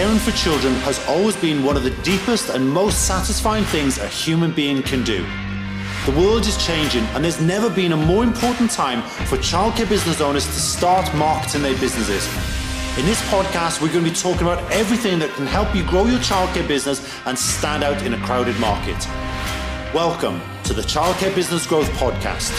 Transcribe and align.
caring 0.00 0.18
for 0.18 0.30
children 0.30 0.72
has 0.76 0.98
always 1.08 1.36
been 1.36 1.62
one 1.62 1.76
of 1.76 1.82
the 1.82 1.90
deepest 2.02 2.48
and 2.48 2.66
most 2.66 3.06
satisfying 3.06 3.64
things 3.64 3.98
a 3.98 4.08
human 4.08 4.50
being 4.50 4.82
can 4.82 5.04
do. 5.04 5.26
The 6.06 6.12
world 6.18 6.46
is 6.46 6.56
changing, 6.56 7.04
and 7.12 7.22
there's 7.22 7.38
never 7.38 7.68
been 7.68 7.92
a 7.92 7.98
more 7.98 8.24
important 8.24 8.70
time 8.70 9.02
for 9.26 9.36
childcare 9.36 9.86
business 9.86 10.22
owners 10.22 10.46
to 10.46 10.52
start 10.52 11.14
marketing 11.14 11.60
their 11.60 11.78
businesses. 11.78 12.26
In 12.98 13.04
this 13.04 13.20
podcast, 13.28 13.82
we're 13.82 13.92
going 13.92 14.02
to 14.02 14.10
be 14.10 14.16
talking 14.16 14.46
about 14.46 14.62
everything 14.72 15.18
that 15.18 15.28
can 15.34 15.46
help 15.46 15.76
you 15.76 15.84
grow 15.84 16.06
your 16.06 16.20
childcare 16.20 16.66
business 16.66 16.98
and 17.26 17.38
stand 17.38 17.84
out 17.84 18.02
in 18.02 18.14
a 18.14 18.18
crowded 18.24 18.58
market. 18.58 19.06
Welcome 19.92 20.40
to 20.64 20.72
the 20.72 20.80
Childcare 20.80 21.34
Business 21.34 21.66
Growth 21.66 21.90
Podcast. 21.98 22.56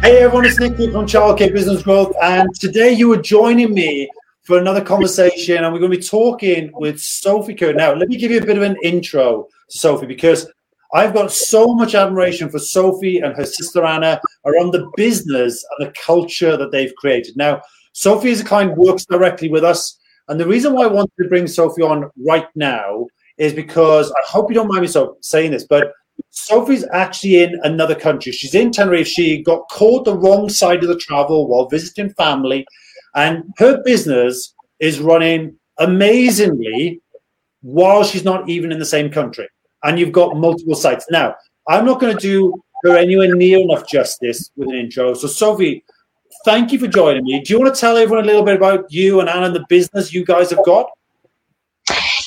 Hey 0.00 0.18
everyone, 0.18 0.46
it's 0.46 0.60
Nick 0.60 0.76
from 0.76 1.06
Childcare 1.06 1.52
Business 1.52 1.82
Growth, 1.82 2.14
and 2.22 2.48
today 2.54 2.92
you 2.92 3.12
are 3.12 3.20
joining 3.20 3.74
me 3.74 4.08
for 4.44 4.58
another 4.58 4.80
conversation, 4.80 5.56
and 5.56 5.72
we're 5.72 5.80
going 5.80 5.90
to 5.90 5.98
be 5.98 6.02
talking 6.02 6.70
with 6.74 7.00
Sophie 7.00 7.54
Kerr. 7.54 7.72
Now, 7.72 7.94
let 7.94 8.08
me 8.08 8.16
give 8.16 8.30
you 8.30 8.38
a 8.38 8.46
bit 8.46 8.56
of 8.56 8.62
an 8.62 8.76
intro 8.84 9.48
to 9.68 9.78
Sophie 9.78 10.06
because 10.06 10.50
I've 10.94 11.12
got 11.12 11.32
so 11.32 11.74
much 11.74 11.96
admiration 11.96 12.48
for 12.48 12.60
Sophie 12.60 13.18
and 13.18 13.34
her 13.36 13.44
sister 13.44 13.84
Anna 13.84 14.20
around 14.46 14.70
the 14.70 14.88
business 14.96 15.66
and 15.76 15.88
the 15.88 15.92
culture 16.00 16.56
that 16.56 16.70
they've 16.70 16.94
created. 16.94 17.36
Now, 17.36 17.60
Sophie 17.92 18.30
is 18.30 18.40
a 18.40 18.44
client 18.44 18.78
works 18.78 19.04
directly 19.04 19.50
with 19.50 19.64
us, 19.64 19.98
and 20.28 20.38
the 20.38 20.46
reason 20.46 20.74
why 20.74 20.84
I 20.84 20.92
wanted 20.92 21.12
to 21.20 21.28
bring 21.28 21.48
Sophie 21.48 21.82
on 21.82 22.08
right 22.24 22.46
now 22.54 23.08
is 23.36 23.52
because 23.52 24.12
I 24.12 24.22
hope 24.26 24.48
you 24.48 24.54
don't 24.54 24.68
mind 24.68 24.82
me 24.82 24.88
so 24.88 25.16
saying 25.22 25.50
this, 25.50 25.66
but 25.68 25.92
Sophie's 26.46 26.84
actually 26.92 27.42
in 27.42 27.58
another 27.64 27.94
country. 27.94 28.32
She's 28.32 28.54
in 28.54 28.70
Tenerife. 28.70 29.08
She 29.08 29.42
got 29.42 29.68
caught 29.70 30.04
the 30.04 30.16
wrong 30.16 30.48
side 30.48 30.82
of 30.82 30.88
the 30.88 30.98
travel 30.98 31.48
while 31.48 31.68
visiting 31.68 32.10
family, 32.10 32.66
and 33.14 33.44
her 33.58 33.82
business 33.84 34.54
is 34.80 35.00
running 35.00 35.56
amazingly 35.78 37.00
while 37.62 38.04
she's 38.04 38.24
not 38.24 38.48
even 38.48 38.70
in 38.72 38.78
the 38.78 38.84
same 38.84 39.10
country. 39.10 39.48
And 39.82 39.98
you've 39.98 40.12
got 40.12 40.36
multiple 40.36 40.74
sites. 40.74 41.06
Now, 41.10 41.34
I'm 41.68 41.84
not 41.84 42.00
going 42.00 42.16
to 42.16 42.20
do 42.20 42.54
her 42.84 42.96
anywhere 42.96 43.34
near 43.34 43.58
enough 43.58 43.88
justice 43.88 44.50
with 44.56 44.68
an 44.68 44.74
intro. 44.74 45.14
So, 45.14 45.26
Sophie, 45.26 45.84
thank 46.44 46.72
you 46.72 46.78
for 46.78 46.86
joining 46.86 47.24
me. 47.24 47.42
Do 47.42 47.52
you 47.52 47.60
want 47.60 47.74
to 47.74 47.80
tell 47.80 47.96
everyone 47.96 48.24
a 48.24 48.26
little 48.26 48.44
bit 48.44 48.56
about 48.56 48.86
you 48.90 49.20
and 49.20 49.28
Anna 49.28 49.46
and 49.46 49.54
the 49.54 49.66
business 49.68 50.12
you 50.12 50.24
guys 50.24 50.50
have 50.50 50.64
got? 50.64 50.88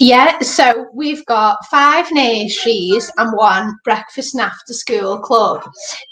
Yeah, 0.03 0.39
so 0.39 0.87
we've 0.95 1.23
got 1.27 1.63
five 1.69 2.11
nurseries 2.11 3.11
and 3.19 3.37
one 3.37 3.77
breakfast 3.83 4.33
and 4.33 4.41
after 4.41 4.73
school 4.73 5.19
club. 5.19 5.61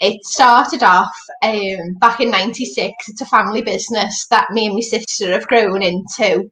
It 0.00 0.24
started 0.24 0.84
off 0.84 1.12
um, 1.42 1.94
back 1.94 2.20
in 2.20 2.30
96. 2.30 3.08
It's 3.08 3.20
a 3.20 3.26
family 3.26 3.62
business 3.62 4.28
that 4.28 4.52
me 4.52 4.66
and 4.66 4.76
my 4.76 4.80
sister 4.80 5.32
have 5.32 5.48
grown 5.48 5.82
into. 5.82 6.48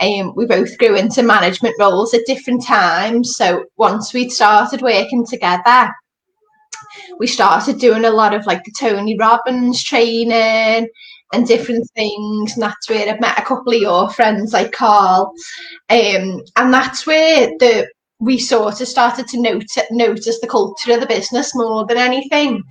Um, 0.00 0.32
we 0.34 0.44
both 0.44 0.76
grew 0.76 0.96
into 0.96 1.22
management 1.22 1.76
roles 1.78 2.14
at 2.14 2.26
different 2.26 2.66
times. 2.66 3.36
So 3.36 3.62
once 3.76 4.12
we'd 4.12 4.32
started 4.32 4.82
working 4.82 5.24
together, 5.24 5.88
we 7.20 7.28
started 7.28 7.78
doing 7.78 8.04
a 8.04 8.10
lot 8.10 8.34
of 8.34 8.44
like 8.44 8.64
the 8.64 8.74
Tony 8.76 9.16
Robbins 9.16 9.84
training 9.84 10.88
and 11.32 11.46
different 11.46 11.88
things. 11.94 12.54
And 12.54 12.62
that's 12.62 12.88
where 12.88 13.08
I've 13.08 13.20
met 13.20 13.38
a 13.38 13.42
couple 13.42 13.72
of 13.72 13.80
your 13.80 14.10
friends 14.10 14.52
like 14.52 14.72
Carl. 14.72 15.32
Um, 15.90 16.42
and 16.56 16.72
that's 16.72 17.06
where 17.06 17.48
the 17.58 17.88
we 18.22 18.38
sort 18.38 18.80
of 18.80 18.86
started 18.86 19.26
to 19.26 19.40
notice, 19.40 19.78
notice 19.90 20.40
the 20.40 20.46
culture 20.46 20.92
of 20.92 21.00
the 21.00 21.06
business 21.06 21.56
more 21.56 21.84
than 21.86 21.96
anything. 21.96 22.62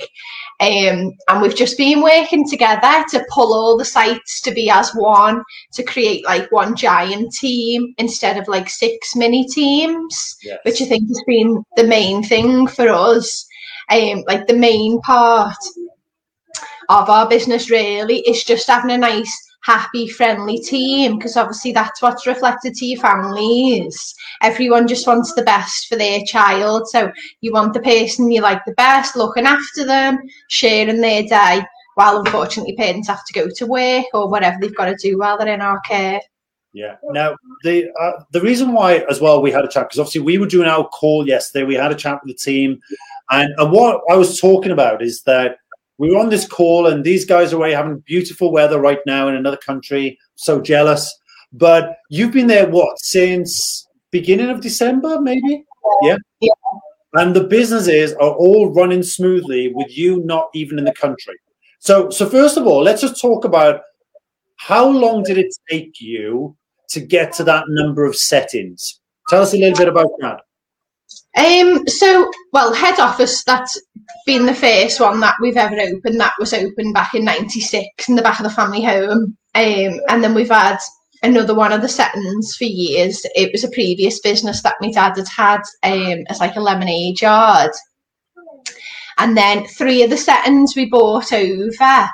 Um, 0.62 1.12
and 1.28 1.42
we've 1.42 1.56
just 1.56 1.78
been 1.78 2.02
working 2.02 2.48
together 2.50 3.04
to 3.10 3.26
pull 3.30 3.54
all 3.54 3.78
the 3.78 3.84
sites 3.84 4.40
to 4.42 4.52
be 4.52 4.70
as 4.70 4.92
one, 4.92 5.44
to 5.74 5.84
create 5.84 6.24
like 6.24 6.50
one 6.54 6.74
giant 6.74 7.34
team 7.34 7.94
instead 7.98 8.38
of 8.38 8.48
like 8.48 8.70
six 8.70 9.14
mini 9.14 9.46
teams, 9.46 10.38
yes. 10.42 10.60
which 10.64 10.82
I 10.82 10.86
think 10.86 11.10
has 11.10 11.22
been 11.28 11.66
the 11.76 11.84
main 11.84 12.24
thing 12.24 12.68
for 12.68 12.88
us. 12.88 13.46
Um, 13.90 14.24
like 14.28 14.48
the 14.48 14.56
main 14.56 15.02
part 15.02 15.58
of 16.92 17.10
our 17.10 17.28
business 17.28 17.70
really 17.70 18.20
is 18.22 18.44
just 18.44 18.68
having 18.68 18.92
a 18.92 18.98
nice 18.98 19.34
happy 19.64 20.08
friendly 20.08 20.58
team 20.58 21.18
because 21.18 21.38
obviously 21.38 21.72
that's 21.72 22.02
what's 22.02 22.26
reflected 22.26 22.74
to 22.74 22.86
your 22.86 23.00
families 23.00 24.16
everyone 24.42 24.88
just 24.88 25.06
wants 25.06 25.34
the 25.34 25.44
best 25.44 25.88
for 25.88 25.96
their 25.96 26.20
child 26.26 26.88
so 26.88 27.12
you 27.42 27.54
want 27.54 27.74
the 27.74 27.80
person 27.82 28.32
you 28.32 28.42
like 28.42 28.64
the 28.66 28.74
best 28.74 29.16
looking 29.16 29.46
after 29.46 29.86
them 29.86 30.18
sharing 30.50 31.00
their 31.00 31.24
day 31.24 31.62
while 31.96 32.20
unfortunately 32.20 32.76
parents 32.76 33.08
have 33.08 33.24
to 33.26 33.34
go 33.34 33.48
to 33.56 33.68
work 33.68 34.06
or 34.14 34.28
whatever 34.28 34.58
they've 34.60 34.76
got 34.76 34.86
to 34.86 34.96
do 35.00 35.18
while 35.20 35.38
they're 35.38 35.54
in 35.54 35.62
our 35.62 35.80
care 35.82 36.20
yeah. 36.74 36.96
Now 37.04 37.36
the 37.64 37.92
uh, 38.00 38.24
the 38.32 38.40
reason 38.40 38.72
why 38.72 39.04
as 39.10 39.20
well 39.20 39.42
we 39.42 39.52
had 39.52 39.66
a 39.66 39.68
chat 39.68 39.90
because 39.90 40.00
obviously 40.00 40.22
we 40.22 40.38
were 40.38 40.48
doing 40.48 40.70
our 40.70 40.88
call 40.88 41.28
yesterday. 41.28 41.66
We 41.66 41.76
had 41.76 41.92
a 41.92 41.96
chat 41.96 42.22
with 42.24 42.34
the 42.34 42.52
team, 42.52 42.80
and 43.30 43.54
and 43.58 43.74
what 43.74 44.02
I 44.10 44.16
was 44.16 44.40
talking 44.40 44.72
about 44.72 45.02
is 45.02 45.22
that 45.24 45.58
we 46.02 46.10
were 46.10 46.18
on 46.18 46.30
this 46.30 46.48
call, 46.48 46.88
and 46.88 47.04
these 47.04 47.26
guys 47.26 47.54
are 47.54 47.58
away 47.58 47.74
having 47.74 48.00
beautiful 48.00 48.52
weather 48.52 48.82
right 48.82 48.98
now 49.06 49.28
in 49.28 49.36
another 49.36 49.58
country. 49.58 50.18
So 50.34 50.60
jealous. 50.60 51.16
But 51.54 51.98
you've 52.10 52.32
been 52.32 52.48
there 52.48 52.68
what 52.68 52.98
since 52.98 53.88
beginning 54.10 54.50
of 54.50 54.62
December, 54.62 55.22
maybe? 55.22 55.64
Yeah. 56.02 56.18
yeah. 56.40 56.54
And 57.14 57.36
the 57.36 57.44
businesses 57.44 58.14
are 58.14 58.32
all 58.32 58.74
running 58.74 59.04
smoothly 59.04 59.72
with 59.76 59.96
you 59.96 60.24
not 60.26 60.50
even 60.56 60.80
in 60.80 60.86
the 60.86 60.94
country. 60.94 61.36
So, 61.78 62.10
so 62.10 62.28
first 62.28 62.58
of 62.58 62.66
all, 62.66 62.82
let's 62.82 63.02
just 63.02 63.22
talk 63.22 63.46
about 63.46 63.82
how 64.56 64.90
long 64.90 65.22
did 65.22 65.38
it 65.38 65.54
take 65.70 66.02
you 66.02 66.58
to 66.90 67.00
get 67.00 67.32
to 67.34 67.44
that 67.44 67.66
number 67.68 68.06
of 68.06 68.16
settings? 68.16 69.02
Tell 69.30 69.44
us 69.44 69.54
a 69.54 69.58
little 69.58 69.78
bit 69.78 69.88
about 69.88 70.10
that. 70.22 70.42
Um, 71.38 71.88
so, 71.88 72.30
well, 72.52 72.74
head 72.74 73.00
office, 73.00 73.44
that's 73.44 73.80
been 74.26 74.46
the 74.46 74.54
first 74.54 75.00
one 75.00 75.20
that 75.22 75.36
we've 75.42 75.58
ever 75.58 75.80
opened. 75.80 76.20
That 76.20 76.34
was 76.40 76.54
opened 76.54 76.94
back 76.94 77.16
in 77.16 77.26
96 77.26 78.10
in 78.10 78.16
the 78.16 78.22
back 78.22 78.40
of 78.40 78.44
the 78.44 78.50
family 78.50 78.84
home. 78.84 79.38
Um, 79.56 80.00
and 80.10 80.24
then 80.24 80.34
we've 80.34 80.50
had 80.50 80.78
another 81.24 81.56
one 81.56 81.72
of 81.72 81.82
the 81.82 81.90
settings 81.90 82.56
for 82.56 82.66
years. 82.66 83.22
It 83.36 83.52
was 83.52 83.64
a 83.64 83.72
previous 83.72 84.20
business 84.20 84.62
that 84.64 84.76
my 84.82 84.92
dad 84.92 85.16
had 85.18 85.28
had 85.28 85.62
um, 85.84 86.24
as 86.30 86.40
like 86.40 86.56
a 86.56 86.62
lemonade 86.62 87.22
yard. 87.22 87.72
And 89.18 89.38
then 89.38 89.66
three 89.68 90.04
of 90.04 90.10
the 90.10 90.18
settings 90.18 90.76
we 90.76 90.90
bought 90.90 91.32
over 91.32 92.10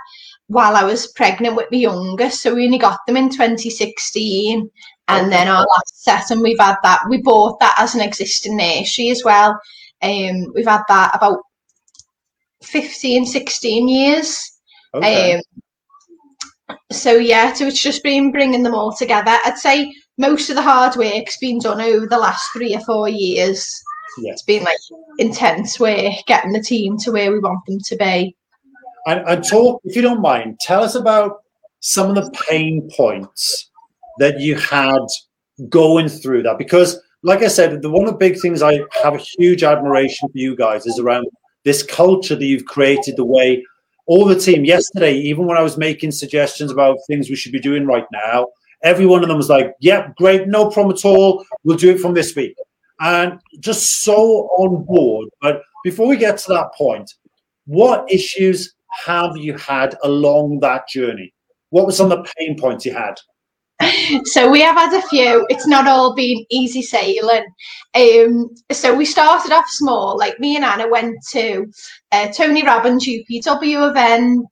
while 0.47 0.75
I 0.75 0.83
was 0.83 1.11
pregnant 1.13 1.55
with 1.55 1.71
my 1.71 1.77
youngest. 1.77 2.41
So 2.41 2.55
we 2.55 2.65
only 2.65 2.77
got 2.77 2.99
them 3.05 3.17
in 3.17 3.29
2016. 3.29 4.69
And 5.09 5.31
then 5.31 5.47
our 5.47 5.65
last 5.65 6.03
set, 6.03 6.31
and 6.31 6.41
we've 6.41 6.59
had 6.59 6.75
that. 6.83 7.03
We 7.09 7.21
bought 7.21 7.59
that 7.61 7.75
as 7.77 7.95
an 7.95 8.01
existing 8.01 8.57
nursery 8.57 9.09
as 9.09 9.23
well. 9.23 9.57
Um, 10.01 10.51
we've 10.53 10.67
had 10.67 10.83
that 10.89 11.15
about 11.15 11.39
15, 12.63 13.25
16 13.25 13.87
years. 13.87 14.59
Okay. 14.93 15.35
Um, 15.35 16.77
so 16.91 17.13
yeah, 17.13 17.53
so 17.53 17.67
it's 17.67 17.81
just 17.81 18.03
been 18.03 18.31
bringing 18.31 18.63
them 18.63 18.75
all 18.75 18.93
together. 18.93 19.37
I'd 19.45 19.57
say 19.57 19.93
most 20.17 20.49
of 20.49 20.55
the 20.55 20.61
hard 20.61 20.95
work's 20.95 21.37
been 21.37 21.59
done 21.59 21.79
over 21.79 22.05
the 22.05 22.17
last 22.17 22.51
three 22.51 22.75
or 22.75 22.81
four 22.81 23.07
years. 23.07 23.69
Yeah. 24.17 24.33
It's 24.33 24.43
been 24.43 24.63
like 24.63 24.77
intense 25.19 25.79
work 25.79 26.13
getting 26.25 26.51
the 26.51 26.61
team 26.61 26.97
to 26.99 27.11
where 27.11 27.31
we 27.31 27.39
want 27.39 27.65
them 27.65 27.79
to 27.79 27.95
be. 27.95 28.35
And, 29.07 29.27
and 29.27 29.43
talk, 29.43 29.81
if 29.85 29.95
you 29.95 30.01
don't 30.01 30.21
mind, 30.21 30.59
tell 30.59 30.83
us 30.83 30.95
about 30.95 31.37
some 31.79 32.09
of 32.09 32.15
the 32.15 32.29
pain 32.49 32.89
points 32.95 33.71
that 34.19 34.41
you 34.41 34.55
had 34.55 34.99
going 35.69 36.09
through 36.09 36.43
that? 36.43 36.57
Because, 36.57 36.99
like 37.23 37.41
I 37.41 37.47
said, 37.47 37.81
the 37.81 37.89
one 37.89 38.03
of 38.03 38.11
the 38.11 38.17
big 38.17 38.39
things 38.41 38.61
I 38.61 38.81
have 39.01 39.15
a 39.15 39.25
huge 39.39 39.63
admiration 39.63 40.27
for 40.27 40.37
you 40.37 40.57
guys 40.57 40.85
is 40.85 40.99
around 40.99 41.25
this 41.63 41.83
culture 41.83 42.35
that 42.35 42.45
you've 42.45 42.65
created. 42.65 43.15
The 43.15 43.25
way 43.25 43.65
all 44.07 44.25
the 44.25 44.37
team 44.37 44.65
yesterday, 44.65 45.13
even 45.13 45.45
when 45.45 45.57
I 45.57 45.63
was 45.63 45.77
making 45.77 46.11
suggestions 46.11 46.69
about 46.69 46.97
things 47.07 47.29
we 47.29 47.37
should 47.37 47.53
be 47.53 47.59
doing 47.59 47.85
right 47.85 48.05
now, 48.11 48.47
every 48.83 49.05
one 49.05 49.23
of 49.23 49.29
them 49.29 49.37
was 49.37 49.49
like, 49.49 49.73
"Yep, 49.79 50.17
great, 50.17 50.49
no 50.49 50.69
problem 50.69 50.95
at 50.95 51.05
all. 51.05 51.45
We'll 51.63 51.77
do 51.77 51.91
it 51.91 52.01
from 52.01 52.13
this 52.13 52.35
week," 52.35 52.55
and 52.99 53.39
just 53.61 54.01
so 54.01 54.49
on 54.57 54.83
board. 54.83 55.29
But 55.41 55.61
before 55.85 56.07
we 56.07 56.17
get 56.17 56.37
to 56.39 56.49
that 56.49 56.73
point, 56.77 57.13
what 57.65 58.11
issues 58.11 58.73
have 59.05 59.37
you 59.37 59.57
had 59.57 59.95
along 60.03 60.59
that 60.61 60.87
journey? 60.87 61.33
What 61.69 61.85
were 61.85 61.91
some 61.91 62.11
of 62.11 62.19
the 62.19 62.31
pain 62.37 62.57
points 62.57 62.85
you 62.85 62.93
had? 62.93 63.15
so 64.25 64.49
we 64.49 64.61
have 64.61 64.75
had 64.75 64.93
a 64.93 65.07
few. 65.07 65.45
It's 65.49 65.67
not 65.67 65.87
all 65.87 66.15
been 66.15 66.45
easy 66.49 66.81
sailing. 66.81 67.45
Um, 67.93 68.49
so 68.71 68.95
we 68.95 69.05
started 69.05 69.51
off 69.51 69.69
small. 69.69 70.17
Like 70.17 70.39
me 70.39 70.55
and 70.55 70.65
Anna 70.65 70.87
went 70.87 71.15
to 71.31 71.67
uh, 72.11 72.27
Tony 72.29 72.63
Robbins 72.63 73.07
UPW 73.07 73.89
event. 73.89 74.47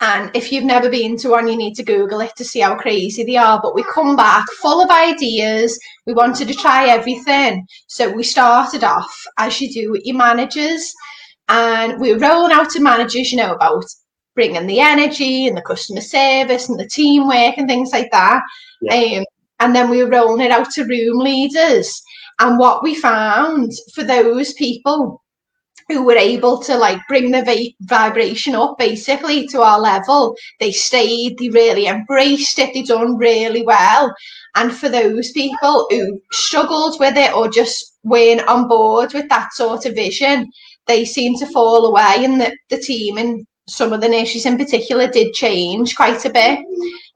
And 0.00 0.30
if 0.34 0.52
you've 0.52 0.64
never 0.64 0.90
been 0.90 1.16
to 1.18 1.30
one, 1.30 1.48
you 1.48 1.56
need 1.56 1.74
to 1.74 1.82
Google 1.82 2.20
it 2.20 2.36
to 2.36 2.44
see 2.44 2.60
how 2.60 2.76
crazy 2.76 3.24
they 3.24 3.36
are. 3.36 3.60
But 3.62 3.74
we 3.74 3.84
come 3.84 4.16
back 4.16 4.44
full 4.60 4.82
of 4.82 4.90
ideas. 4.90 5.78
We 6.06 6.12
wanted 6.12 6.48
to 6.48 6.54
try 6.54 6.88
everything. 6.88 7.66
So 7.86 8.10
we 8.10 8.22
started 8.22 8.84
off, 8.84 9.10
as 9.38 9.60
you 9.60 9.72
do 9.72 9.92
with 9.92 10.02
your 10.04 10.16
managers, 10.16 10.92
and 11.52 12.00
we 12.00 12.14
were 12.14 12.18
rolling 12.18 12.50
out 12.50 12.70
to 12.70 12.80
managers, 12.80 13.30
you 13.30 13.36
know, 13.36 13.52
about 13.52 13.84
bringing 14.34 14.66
the 14.66 14.80
energy 14.80 15.46
and 15.46 15.54
the 15.54 15.60
customer 15.60 16.00
service 16.00 16.70
and 16.70 16.80
the 16.80 16.88
teamwork 16.88 17.58
and 17.58 17.68
things 17.68 17.92
like 17.92 18.10
that. 18.10 18.40
Yeah. 18.80 19.18
Um, 19.18 19.24
and 19.60 19.76
then 19.76 19.90
we 19.90 20.02
were 20.02 20.10
rolling 20.10 20.46
it 20.46 20.50
out 20.50 20.70
to 20.72 20.84
room 20.84 21.18
leaders. 21.18 22.02
And 22.40 22.58
what 22.58 22.82
we 22.82 22.94
found 22.94 23.70
for 23.94 24.02
those 24.02 24.54
people 24.54 25.22
who 25.88 26.06
were 26.06 26.16
able 26.16 26.58
to 26.62 26.74
like 26.74 26.98
bring 27.06 27.30
the 27.30 27.44
va- 27.44 27.74
vibration 27.82 28.54
up 28.54 28.78
basically 28.78 29.46
to 29.48 29.60
our 29.60 29.78
level, 29.78 30.34
they 30.58 30.72
stayed, 30.72 31.36
they 31.36 31.50
really 31.50 31.86
embraced 31.86 32.58
it, 32.58 32.72
they 32.72 32.82
done 32.82 33.18
really 33.18 33.62
well. 33.62 34.14
And 34.54 34.72
for 34.72 34.88
those 34.88 35.32
people 35.32 35.86
who 35.90 36.18
struggled 36.32 36.98
with 36.98 37.18
it 37.18 37.34
or 37.34 37.48
just 37.48 37.98
weren't 38.04 38.48
on 38.48 38.68
board 38.68 39.12
with 39.12 39.28
that 39.28 39.52
sort 39.52 39.84
of 39.84 39.94
vision, 39.94 40.50
they 40.86 41.04
seem 41.04 41.36
to 41.38 41.46
fall 41.46 41.86
away. 41.86 42.24
And 42.24 42.40
the, 42.40 42.56
the 42.70 42.78
team 42.78 43.18
and 43.18 43.46
some 43.68 43.92
of 43.92 44.00
the 44.00 44.08
nurses 44.08 44.46
in 44.46 44.58
particular 44.58 45.06
did 45.08 45.32
change 45.34 45.94
quite 45.96 46.24
a 46.24 46.30
bit. 46.30 46.58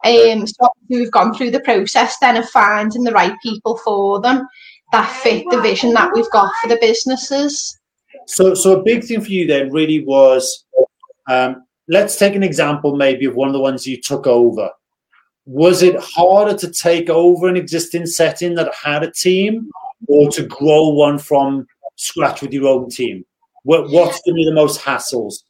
Um, 0.04 0.46
so 0.46 0.68
we've 0.88 1.10
gone 1.10 1.34
through 1.34 1.50
the 1.50 1.60
process 1.60 2.16
then 2.18 2.36
of 2.36 2.48
finding 2.50 3.02
the 3.02 3.12
right 3.12 3.34
people 3.42 3.76
for 3.78 4.20
them 4.20 4.46
that 4.92 5.10
fit 5.22 5.44
the 5.50 5.60
vision 5.60 5.92
that 5.94 6.12
we've 6.14 6.30
got 6.30 6.52
for 6.62 6.68
the 6.68 6.78
businesses. 6.80 7.78
So, 8.26 8.54
so 8.54 8.78
a 8.78 8.82
big 8.82 9.04
thing 9.04 9.20
for 9.20 9.30
you 9.30 9.46
then 9.46 9.72
really 9.72 10.04
was, 10.04 10.64
um, 11.28 11.64
let's 11.88 12.16
take 12.16 12.34
an 12.34 12.42
example 12.44 12.94
maybe 12.94 13.26
of 13.26 13.34
one 13.34 13.48
of 13.48 13.54
the 13.54 13.60
ones 13.60 13.86
you 13.86 14.00
took 14.00 14.26
over. 14.26 14.70
Was 15.44 15.82
it 15.82 15.96
harder 16.00 16.56
to 16.58 16.70
take 16.70 17.08
over 17.08 17.48
an 17.48 17.56
existing 17.56 18.06
setting 18.06 18.54
that 18.54 18.72
had 18.74 19.02
a 19.02 19.12
team, 19.12 19.70
or 20.08 20.30
to 20.32 20.44
grow 20.44 20.88
one 20.88 21.18
from 21.18 21.66
scratch 21.96 22.42
with 22.42 22.52
your 22.52 22.66
own 22.66 22.90
team? 22.90 23.24
What, 23.66 23.90
what's 23.90 24.20
going 24.22 24.34
to 24.34 24.34
be 24.34 24.44
the 24.44 24.52
most 24.52 24.80
hassles? 24.80 25.42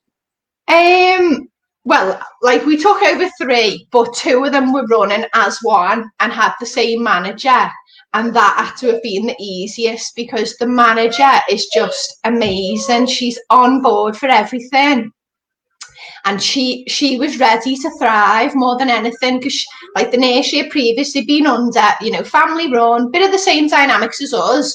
Um, 0.69 1.51
well, 1.85 2.19
like 2.41 2.65
we 2.65 2.79
took 2.79 3.03
over 3.03 3.29
three, 3.39 3.87
but 3.93 4.15
two 4.15 4.43
of 4.43 4.53
them 4.53 4.73
were 4.73 4.87
running 4.87 5.27
as 5.35 5.59
one 5.61 6.11
and 6.21 6.33
had 6.33 6.55
the 6.59 6.65
same 6.65 7.03
manager. 7.03 7.69
And 8.15 8.35
that 8.35 8.57
had 8.57 8.77
to 8.79 8.95
have 8.95 9.03
been 9.03 9.27
the 9.27 9.37
easiest 9.39 10.17
because 10.17 10.57
the 10.57 10.67
manager 10.67 11.31
is 11.51 11.67
just 11.67 12.19
amazing. 12.25 13.07
She's 13.07 13.39
on 13.51 13.83
board 13.83 14.17
for 14.17 14.31
everything. 14.31 15.13
And 16.25 16.43
she 16.43 16.87
she 16.89 17.19
was 17.19 17.39
ready 17.39 17.77
to 17.77 17.91
thrive 17.99 18.55
more 18.55 18.79
than 18.79 18.89
anything 18.89 19.41
because 19.41 19.63
like 19.95 20.11
the 20.11 20.17
nursery 20.17 20.61
had 20.61 20.71
previously 20.71 21.27
been 21.27 21.47
under, 21.47 21.89
you 22.01 22.13
know, 22.13 22.25
family 22.25 22.73
run, 22.73 23.11
bit 23.11 23.27
of 23.27 23.31
the 23.31 23.39
same 23.39 23.69
dynamics 23.69 24.23
as 24.23 24.33
us. 24.33 24.75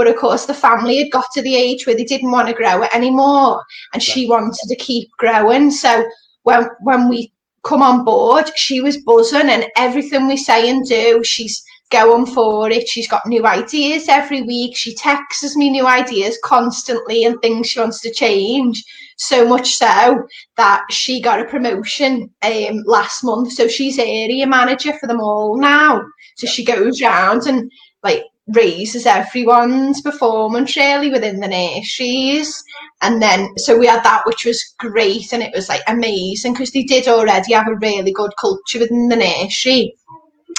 But 0.00 0.08
of 0.08 0.16
course, 0.16 0.46
the 0.46 0.54
family 0.54 0.96
had 0.96 1.10
got 1.10 1.26
to 1.34 1.42
the 1.42 1.54
age 1.54 1.86
where 1.86 1.94
they 1.94 2.04
didn't 2.04 2.30
want 2.30 2.48
to 2.48 2.54
grow 2.54 2.82
it 2.84 2.94
anymore, 2.94 3.62
and 3.92 4.02
she 4.02 4.26
wanted 4.26 4.66
to 4.66 4.76
keep 4.76 5.10
growing. 5.18 5.70
So 5.70 6.06
when 6.44 6.70
when 6.80 7.10
we 7.10 7.34
come 7.64 7.82
on 7.82 8.02
board, 8.02 8.50
she 8.56 8.80
was 8.80 9.04
buzzing, 9.04 9.50
and 9.50 9.66
everything 9.76 10.26
we 10.26 10.38
say 10.38 10.70
and 10.70 10.88
do, 10.88 11.22
she's 11.22 11.62
going 11.90 12.24
for 12.24 12.70
it. 12.70 12.88
She's 12.88 13.08
got 13.08 13.26
new 13.26 13.44
ideas 13.44 14.08
every 14.08 14.40
week. 14.40 14.74
She 14.74 14.94
texts 14.94 15.54
me 15.54 15.68
new 15.68 15.86
ideas 15.86 16.38
constantly 16.42 17.24
and 17.24 17.38
things 17.42 17.68
she 17.68 17.80
wants 17.80 18.00
to 18.00 18.10
change. 18.10 18.82
So 19.18 19.46
much 19.46 19.74
so 19.74 20.26
that 20.56 20.86
she 20.90 21.20
got 21.20 21.40
a 21.40 21.44
promotion 21.44 22.30
um, 22.40 22.84
last 22.86 23.22
month. 23.22 23.52
So 23.52 23.68
she's 23.68 23.98
area 23.98 24.46
manager 24.46 24.94
for 24.98 25.06
them 25.06 25.20
all 25.20 25.58
now. 25.58 26.02
So 26.38 26.46
she 26.46 26.64
goes 26.64 27.02
around 27.02 27.46
and 27.46 27.70
like 28.02 28.24
raises 28.52 29.06
everyone's 29.06 30.00
performance 30.00 30.76
really 30.76 31.10
within 31.10 31.40
the 31.40 31.48
nurseries. 31.48 32.62
And 33.02 33.20
then, 33.22 33.56
so 33.58 33.78
we 33.78 33.86
had 33.86 34.02
that, 34.04 34.26
which 34.26 34.44
was 34.44 34.74
great. 34.78 35.32
And 35.32 35.42
it 35.42 35.52
was 35.54 35.68
like 35.68 35.82
amazing 35.86 36.52
because 36.52 36.72
they 36.72 36.82
did 36.82 37.08
already 37.08 37.52
have 37.52 37.68
a 37.68 37.76
really 37.76 38.12
good 38.12 38.32
culture 38.38 38.78
within 38.78 39.08
the 39.08 39.16
nursery. 39.16 39.94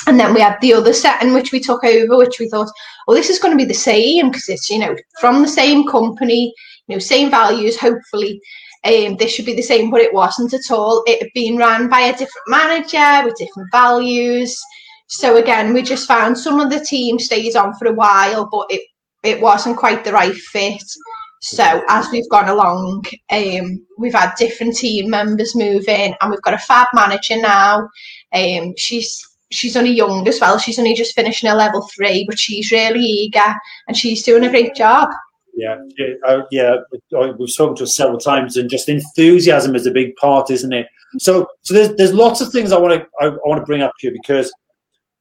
And 0.08 0.20
then 0.20 0.34
we 0.34 0.42
had 0.42 0.58
the 0.62 0.74
other 0.74 0.94
setting 0.94 1.34
which 1.34 1.52
we 1.52 1.60
took 1.60 1.84
over, 1.84 2.18
which 2.18 2.40
we 2.40 2.50
thought, 2.50 2.72
well, 3.08 3.16
this 3.16 3.30
is 3.30 3.40
going 3.40 3.56
to 3.56 3.64
be 3.64 3.68
the 3.68 3.74
same 3.74 4.30
because 4.30 4.50
it's, 4.50 4.70
you 4.70 4.80
know, 4.80 4.96
from 5.20 5.42
the 5.42 5.48
same 5.48 5.88
company, 5.88 6.54
you 6.88 6.96
know, 6.96 7.00
same 7.00 7.30
values, 7.30 7.80
hopefully. 7.80 8.42
Um, 8.84 9.18
this 9.18 9.32
should 9.32 9.46
be 9.46 9.56
the 9.56 9.62
same, 9.62 9.92
but 9.92 10.02
it 10.02 10.14
wasn't 10.14 10.54
at 10.54 10.72
all. 10.72 11.04
It 11.06 11.22
had 11.22 11.32
been 11.36 11.58
run 11.58 11.88
by 11.88 12.00
a 12.00 12.12
different 12.14 12.48
manager 12.48 13.28
with 13.28 13.38
different 13.38 13.70
values. 13.72 14.60
So 15.12 15.36
again, 15.36 15.74
we 15.74 15.82
just 15.82 16.08
found 16.08 16.38
some 16.38 16.62
of 16.62 16.70
the 16.70 16.80
team 16.80 17.20
stayed 17.20 17.58
on 17.58 17.74
for 17.74 17.88
a 17.88 17.94
while, 17.94 18.48
but 18.50 18.68
it 18.70 18.82
it 19.24 19.42
wasn't 19.42 19.78
quite 19.78 20.06
the 20.06 20.14
right 20.14 20.34
fit. 20.34 20.84
So 21.42 21.84
as 21.90 22.10
we've 22.12 22.30
gone 22.30 22.48
along, 22.48 23.04
um, 23.30 23.86
we've 23.98 24.14
had 24.14 24.36
different 24.36 24.78
team 24.78 25.10
members 25.10 25.54
move 25.54 25.88
in, 25.90 26.16
and 26.20 26.32
we've 26.32 26.42
got 26.42 26.54
a 26.54 26.60
fab 26.60 26.88
manager 26.94 27.36
now. 27.42 27.90
Um, 28.32 28.74
she's 28.78 29.22
she's 29.52 29.76
only 29.76 29.92
young 29.92 30.26
as 30.30 30.40
well. 30.40 30.58
She's 30.58 30.80
only 30.80 30.94
just 30.94 31.14
finishing 31.14 31.50
her 31.50 31.58
level 31.58 31.86
three, 31.94 32.26
but 32.26 32.40
she's 32.40 32.72
really 32.72 33.02
eager 33.02 33.54
and 33.90 33.98
she's 33.98 34.24
doing 34.24 34.46
a 34.46 34.50
great 34.50 34.76
job. 34.76 35.10
Yeah, 35.54 35.76
yeah, 35.98 36.14
uh, 36.26 36.44
yeah. 36.52 36.78
We've 37.38 37.50
spoken 37.50 37.76
to 37.76 37.84
her 37.84 37.88
several 37.88 38.18
times, 38.18 38.56
and 38.56 38.70
just 38.70 38.88
enthusiasm 38.88 39.76
is 39.76 39.86
a 39.86 39.92
big 39.92 40.16
part, 40.16 40.50
isn't 40.50 40.72
it? 40.72 40.88
So, 41.18 41.48
so 41.64 41.74
there's 41.74 41.94
there's 41.96 42.14
lots 42.14 42.40
of 42.40 42.54
things 42.54 42.72
I 42.72 42.80
want 42.80 42.94
to 42.94 43.06
I, 43.20 43.28
I 43.28 43.38
want 43.46 43.60
to 43.60 43.66
bring 43.66 43.82
up 43.82 43.92
here 44.00 44.14
because 44.14 44.54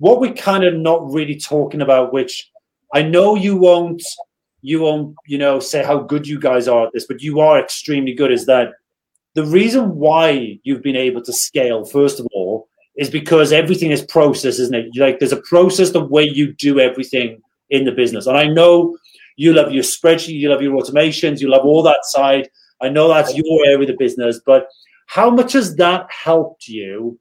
what 0.00 0.18
we're 0.18 0.32
kind 0.32 0.64
of 0.64 0.74
not 0.74 1.12
really 1.12 1.38
talking 1.38 1.82
about, 1.82 2.12
which 2.12 2.50
I 2.92 3.02
know 3.02 3.36
you 3.36 3.54
won't, 3.54 4.02
you 4.62 4.80
won't, 4.80 5.14
you 5.26 5.38
know, 5.38 5.60
say 5.60 5.84
how 5.84 6.00
good 6.00 6.26
you 6.26 6.40
guys 6.40 6.66
are 6.66 6.86
at 6.86 6.92
this, 6.92 7.06
but 7.06 7.22
you 7.22 7.38
are 7.40 7.60
extremely 7.60 8.14
good. 8.14 8.32
Is 8.32 8.46
that 8.46 8.72
the 9.34 9.44
reason 9.44 9.94
why 9.96 10.58
you've 10.64 10.82
been 10.82 10.96
able 10.96 11.22
to 11.22 11.32
scale? 11.32 11.84
First 11.84 12.18
of 12.18 12.26
all, 12.32 12.66
is 12.96 13.10
because 13.10 13.52
everything 13.52 13.90
is 13.90 14.02
process, 14.02 14.58
isn't 14.58 14.74
it? 14.74 14.88
Like 14.96 15.18
there's 15.18 15.32
a 15.32 15.42
process 15.42 15.90
the 15.90 16.04
way 16.04 16.24
you 16.24 16.54
do 16.54 16.80
everything 16.80 17.40
in 17.68 17.84
the 17.84 17.92
business, 17.92 18.26
and 18.26 18.36
I 18.36 18.46
know 18.46 18.96
you 19.36 19.52
love 19.52 19.70
your 19.70 19.84
spreadsheet, 19.84 20.38
you 20.38 20.48
love 20.48 20.62
your 20.62 20.80
automations, 20.80 21.40
you 21.40 21.48
love 21.48 21.64
all 21.64 21.82
that 21.82 22.04
side. 22.04 22.48
I 22.80 22.88
know 22.88 23.08
that's 23.08 23.34
your 23.34 23.66
area 23.66 23.80
of 23.80 23.86
the 23.86 23.96
business, 23.98 24.40
but 24.44 24.66
how 25.06 25.28
much 25.30 25.52
has 25.52 25.76
that 25.76 26.06
helped 26.10 26.68
you 26.68 27.18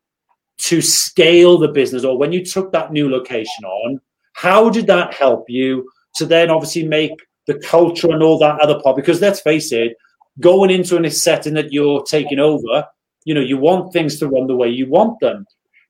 to 0.59 0.81
scale 0.81 1.57
the 1.57 1.67
business 1.67 2.03
or 2.03 2.17
when 2.17 2.31
you 2.31 2.45
took 2.45 2.71
that 2.71 2.91
new 2.91 3.09
location 3.09 3.65
on 3.65 3.99
how 4.33 4.69
did 4.69 4.87
that 4.87 5.13
help 5.13 5.49
you 5.49 5.89
to 6.15 6.25
then 6.25 6.49
obviously 6.49 6.87
make 6.87 7.11
the 7.47 7.59
culture 7.59 8.11
and 8.11 8.21
all 8.21 8.37
that 8.37 8.59
other 8.59 8.79
part? 8.81 8.95
Because 8.95 9.21
let's 9.21 9.41
face 9.41 9.71
it 9.71 9.95
going 10.39 10.69
into 10.69 10.97
a 10.97 11.11
setting 11.11 11.53
that 11.53 11.73
you're 11.73 12.03
taking 12.03 12.39
over 12.39 12.85
you 13.25 13.33
know 13.33 13.41
you 13.41 13.57
want 13.57 13.91
things 13.91 14.17
to 14.19 14.27
run 14.27 14.47
the 14.47 14.55
way 14.55 14.69
you 14.69 14.87
want 14.87 15.19
them. 15.19 15.45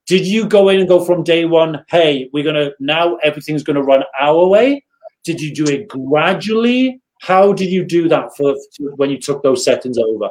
Did 0.08 0.26
you 0.26 0.48
go 0.48 0.70
in 0.70 0.80
and 0.80 0.90
go 0.90 1.04
from 1.04 1.24
day 1.24 1.46
one 1.46 1.84
hey 1.90 2.30
we're 2.34 2.44
gonna 2.44 2.72
now 2.80 3.16
everything's 3.18 3.64
gonna 3.64 3.84
run 3.84 4.04
our 4.20 4.48
way 4.48 4.84
did 5.24 5.42
you 5.42 5.54
do 5.54 5.66
it 5.66 5.88
gradually? 5.88 7.02
How 7.22 7.54
did 7.54 7.70
you 7.70 7.84
do 7.84 8.08
that 8.10 8.36
for 8.36 8.56
when 8.96 9.10
you 9.10 9.20
took 9.20 9.44
those 9.44 9.64
settings 9.64 9.98
over 9.98 10.30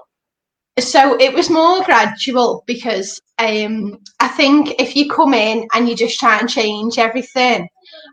so 0.82 1.16
it 1.18 1.32
was 1.32 1.50
more 1.50 1.82
gradual 1.84 2.62
because 2.66 3.20
um, 3.38 3.98
I 4.20 4.28
think 4.28 4.80
if 4.80 4.94
you 4.96 5.10
come 5.10 5.34
in 5.34 5.66
and 5.74 5.88
you 5.88 5.96
just 5.96 6.18
try 6.18 6.38
and 6.38 6.48
change 6.48 6.98
everything, 6.98 7.68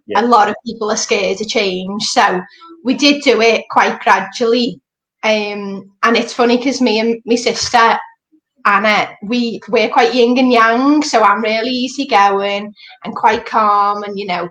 yeah. 0.07 0.21
a 0.21 0.25
lot 0.25 0.49
of 0.49 0.55
people 0.65 0.91
are 0.91 0.97
scared 0.97 1.37
to 1.39 1.45
change. 1.45 2.03
So 2.03 2.41
we 2.83 2.93
did 2.93 3.23
do 3.23 3.41
it 3.41 3.65
quite 3.69 3.99
gradually. 4.01 4.79
Um, 5.23 5.91
and 6.03 6.15
it's 6.15 6.33
funny 6.33 6.57
because 6.57 6.81
me 6.81 6.99
and 6.99 7.21
my 7.25 7.35
sister 7.35 7.97
Anna, 8.67 9.15
we 9.21 9.59
we're 9.69 9.89
quite 9.89 10.15
yin 10.15 10.37
and 10.39 10.51
yang, 10.51 11.03
so 11.03 11.21
I'm 11.21 11.43
really 11.43 11.69
easygoing 11.69 12.73
and 13.03 13.15
quite 13.15 13.45
calm, 13.45 14.01
and 14.01 14.17
you 14.17 14.25
know, 14.25 14.49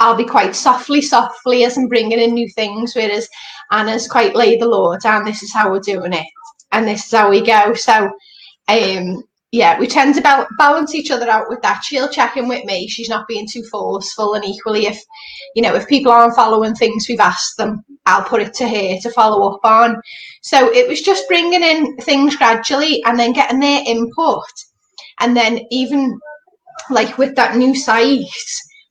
I'll 0.00 0.16
be 0.16 0.24
quite 0.24 0.56
softly, 0.56 1.02
softly 1.02 1.64
as 1.64 1.76
I'm 1.76 1.88
bringing 1.88 2.18
in 2.18 2.32
new 2.32 2.48
things, 2.48 2.94
whereas 2.94 3.28
Anna's 3.70 4.08
quite 4.08 4.34
lay 4.34 4.56
the 4.56 4.66
law 4.66 4.96
down. 4.96 5.24
This 5.26 5.42
is 5.42 5.52
how 5.52 5.70
we're 5.70 5.80
doing 5.80 6.14
it 6.14 6.26
and 6.72 6.88
this 6.88 7.06
is 7.06 7.12
how 7.12 7.30
we 7.30 7.44
go. 7.44 7.74
So, 7.74 8.10
um, 8.68 9.22
yeah, 9.52 9.78
we 9.78 9.86
tend 9.86 10.14
to 10.14 10.46
balance 10.58 10.94
each 10.94 11.10
other 11.10 11.28
out 11.28 11.50
with 11.50 11.60
that. 11.60 11.82
She'll 11.84 12.08
check 12.08 12.38
in 12.38 12.48
with 12.48 12.64
me. 12.64 12.88
She's 12.88 13.10
not 13.10 13.28
being 13.28 13.46
too 13.46 13.62
forceful. 13.70 14.32
And 14.32 14.44
equally, 14.44 14.86
if, 14.86 14.98
you 15.54 15.62
know, 15.62 15.74
if 15.74 15.86
people 15.86 16.10
aren't 16.10 16.34
following 16.34 16.74
things 16.74 17.06
we've 17.06 17.20
asked 17.20 17.58
them, 17.58 17.84
I'll 18.06 18.24
put 18.24 18.40
it 18.40 18.54
to 18.54 18.68
her 18.68 18.98
to 18.98 19.10
follow 19.10 19.52
up 19.52 19.60
on. 19.62 20.00
So 20.42 20.72
it 20.72 20.88
was 20.88 21.02
just 21.02 21.28
bringing 21.28 21.62
in 21.62 21.96
things 21.98 22.34
gradually 22.34 23.02
and 23.04 23.18
then 23.18 23.34
getting 23.34 23.60
their 23.60 23.82
input. 23.86 24.42
And 25.20 25.36
then 25.36 25.60
even 25.70 26.18
like 26.88 27.18
with 27.18 27.36
that 27.36 27.56
new 27.56 27.74
site, 27.74 28.24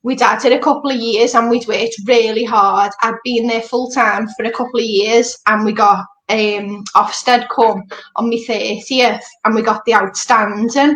we'd 0.04 0.22
added 0.22 0.54
a 0.54 0.60
couple 0.60 0.92
of 0.92 0.98
years 0.98 1.34
and 1.34 1.50
we'd 1.50 1.68
worked 1.68 1.96
really 2.06 2.44
hard. 2.44 2.92
I'd 3.02 3.16
been 3.24 3.48
there 3.48 3.62
full 3.62 3.90
time 3.90 4.28
for 4.38 4.46
a 4.46 4.52
couple 4.52 4.80
of 4.80 4.86
years 4.86 5.36
and 5.48 5.66
we 5.66 5.74
got 5.74 6.06
um, 6.32 6.84
Ofsted 6.96 7.48
come 7.50 7.84
on 8.16 8.30
my 8.30 8.38
30th 8.48 9.22
and 9.46 9.56
we 9.56 9.62
got 9.62 9.84
the 9.86 9.96
outstanding. 9.96 10.96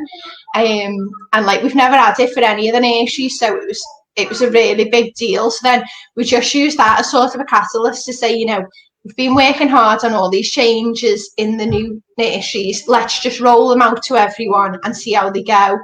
Um, 0.55 1.09
and 1.33 1.45
like 1.45 1.61
we've 1.61 1.75
never 1.75 1.95
had 1.95 2.19
it 2.19 2.33
for 2.33 2.41
any 2.41 2.69
of 2.69 2.73
the 2.73 2.81
nurseries, 2.81 3.37
so 3.37 3.55
it 3.55 3.67
was 3.67 3.85
it 4.15 4.29
was 4.29 4.41
a 4.41 4.51
really 4.51 4.89
big 4.89 5.13
deal. 5.15 5.51
So 5.51 5.59
then 5.63 5.83
we 6.15 6.23
just 6.23 6.53
used 6.53 6.77
that 6.77 7.01
as 7.01 7.11
sort 7.11 7.35
of 7.35 7.41
a 7.41 7.45
catalyst 7.45 8.05
to 8.05 8.13
say, 8.13 8.33
you 8.33 8.45
know, 8.45 8.65
we've 9.03 9.15
been 9.15 9.35
working 9.35 9.67
hard 9.67 10.03
on 10.03 10.13
all 10.13 10.29
these 10.29 10.49
changes 10.49 11.31
in 11.37 11.57
the 11.57 11.65
new 11.65 12.01
nurseries. 12.17 12.87
Let's 12.87 13.21
just 13.21 13.41
roll 13.41 13.67
them 13.67 13.81
out 13.81 14.01
to 14.03 14.15
everyone 14.15 14.79
and 14.83 14.95
see 14.95 15.13
how 15.13 15.29
they 15.29 15.43
go. 15.43 15.77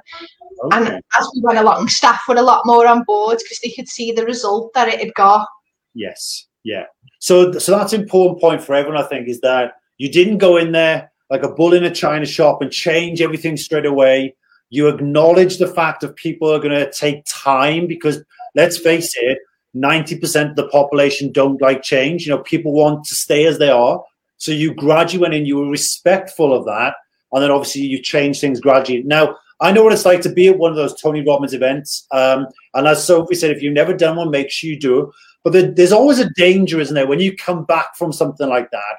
Okay. 0.64 0.78
And 0.78 0.88
as 1.20 1.30
we 1.36 1.42
went 1.42 1.60
along, 1.60 1.88
staff 1.90 2.22
were 2.28 2.36
a 2.36 2.42
lot 2.42 2.66
more 2.66 2.88
on 2.88 3.04
board 3.04 3.40
because 3.40 3.60
they 3.64 3.72
could 3.72 3.90
see 3.90 4.12
the 4.12 4.26
result 4.26 4.74
that 4.74 4.88
it 4.88 5.00
had 5.00 5.14
got. 5.16 5.48
Yes, 5.94 6.48
yeah. 6.64 6.86
So, 7.20 7.52
so 7.54 7.78
that's 7.78 7.94
an 7.94 8.02
important 8.02 8.42
point 8.42 8.62
for 8.62 8.74
everyone. 8.76 9.02
I 9.02 9.08
think 9.08 9.28
is 9.28 9.42
that 9.42 9.74
you 9.98 10.10
didn't 10.10 10.40
go 10.40 10.58
in 10.58 10.72
there 10.72 11.12
like 11.30 11.44
a 11.44 11.52
bull 11.52 11.74
in 11.74 11.84
a 11.84 11.94
china 11.94 12.26
shop 12.26 12.62
and 12.62 12.72
change 12.72 13.22
everything 13.22 13.56
straight 13.58 13.86
away. 13.86 14.36
You 14.70 14.88
acknowledge 14.88 15.58
the 15.58 15.68
fact 15.68 16.02
that 16.02 16.16
people 16.16 16.54
are 16.54 16.60
going 16.60 16.78
to 16.78 16.92
take 16.92 17.24
time 17.26 17.88
because 17.88 18.24
let's 18.56 18.78
face 18.78 19.14
it, 19.16 19.40
90% 19.76 20.52
of 20.52 20.56
the 20.56 20.68
population 20.68 21.32
don't 21.32 21.62
like 21.62 21.84
change. 21.84 22.26
You 22.26 22.32
know, 22.36 22.44
people 22.44 22.74
want 22.74 23.06
to 23.06 23.16
stay 23.16 23.46
as 23.46 23.60
they 23.60 23.70
are. 23.70 24.04
So 24.38 24.52
you 24.52 24.74
gradually 24.74 25.22
went 25.22 25.34
in, 25.34 25.46
you 25.46 25.58
were 25.58 25.70
respectful 25.70 26.54
of 26.54 26.66
that. 26.66 26.96
And 27.32 27.42
then 27.42 27.52
obviously 27.52 27.84
you 27.84 28.02
change 28.02 28.42
things 28.42 28.60
gradually. 28.60 29.04
Now, 29.04 29.38
I 29.62 29.72
know 29.72 29.84
what 29.84 29.94
it's 29.94 30.06
like 30.06 30.22
to 30.22 30.34
be 30.34 30.48
at 30.48 30.58
one 30.58 30.72
of 30.72 30.78
those 30.78 31.00
Tony 31.00 31.24
Robbins 31.26 31.54
events. 31.54 32.08
Um, 32.12 32.48
and 32.74 32.88
as 32.88 33.06
Sophie 33.06 33.36
said, 33.36 33.52
if 33.52 33.62
you've 33.62 33.74
never 33.74 33.94
done 33.94 34.18
one, 34.18 34.32
make 34.32 34.50
sure 34.50 34.70
you 34.70 34.80
do. 34.80 35.14
But 35.44 35.54
there, 35.54 35.72
there's 35.72 35.92
always 35.92 36.20
a 36.20 36.30
danger, 36.32 36.80
isn't 36.80 36.94
there, 36.94 37.08
when 37.08 37.20
you 37.20 37.36
come 37.36 37.66
back 37.66 37.96
from 37.96 38.14
something 38.14 38.48
like 38.48 38.70
that, 38.72 38.98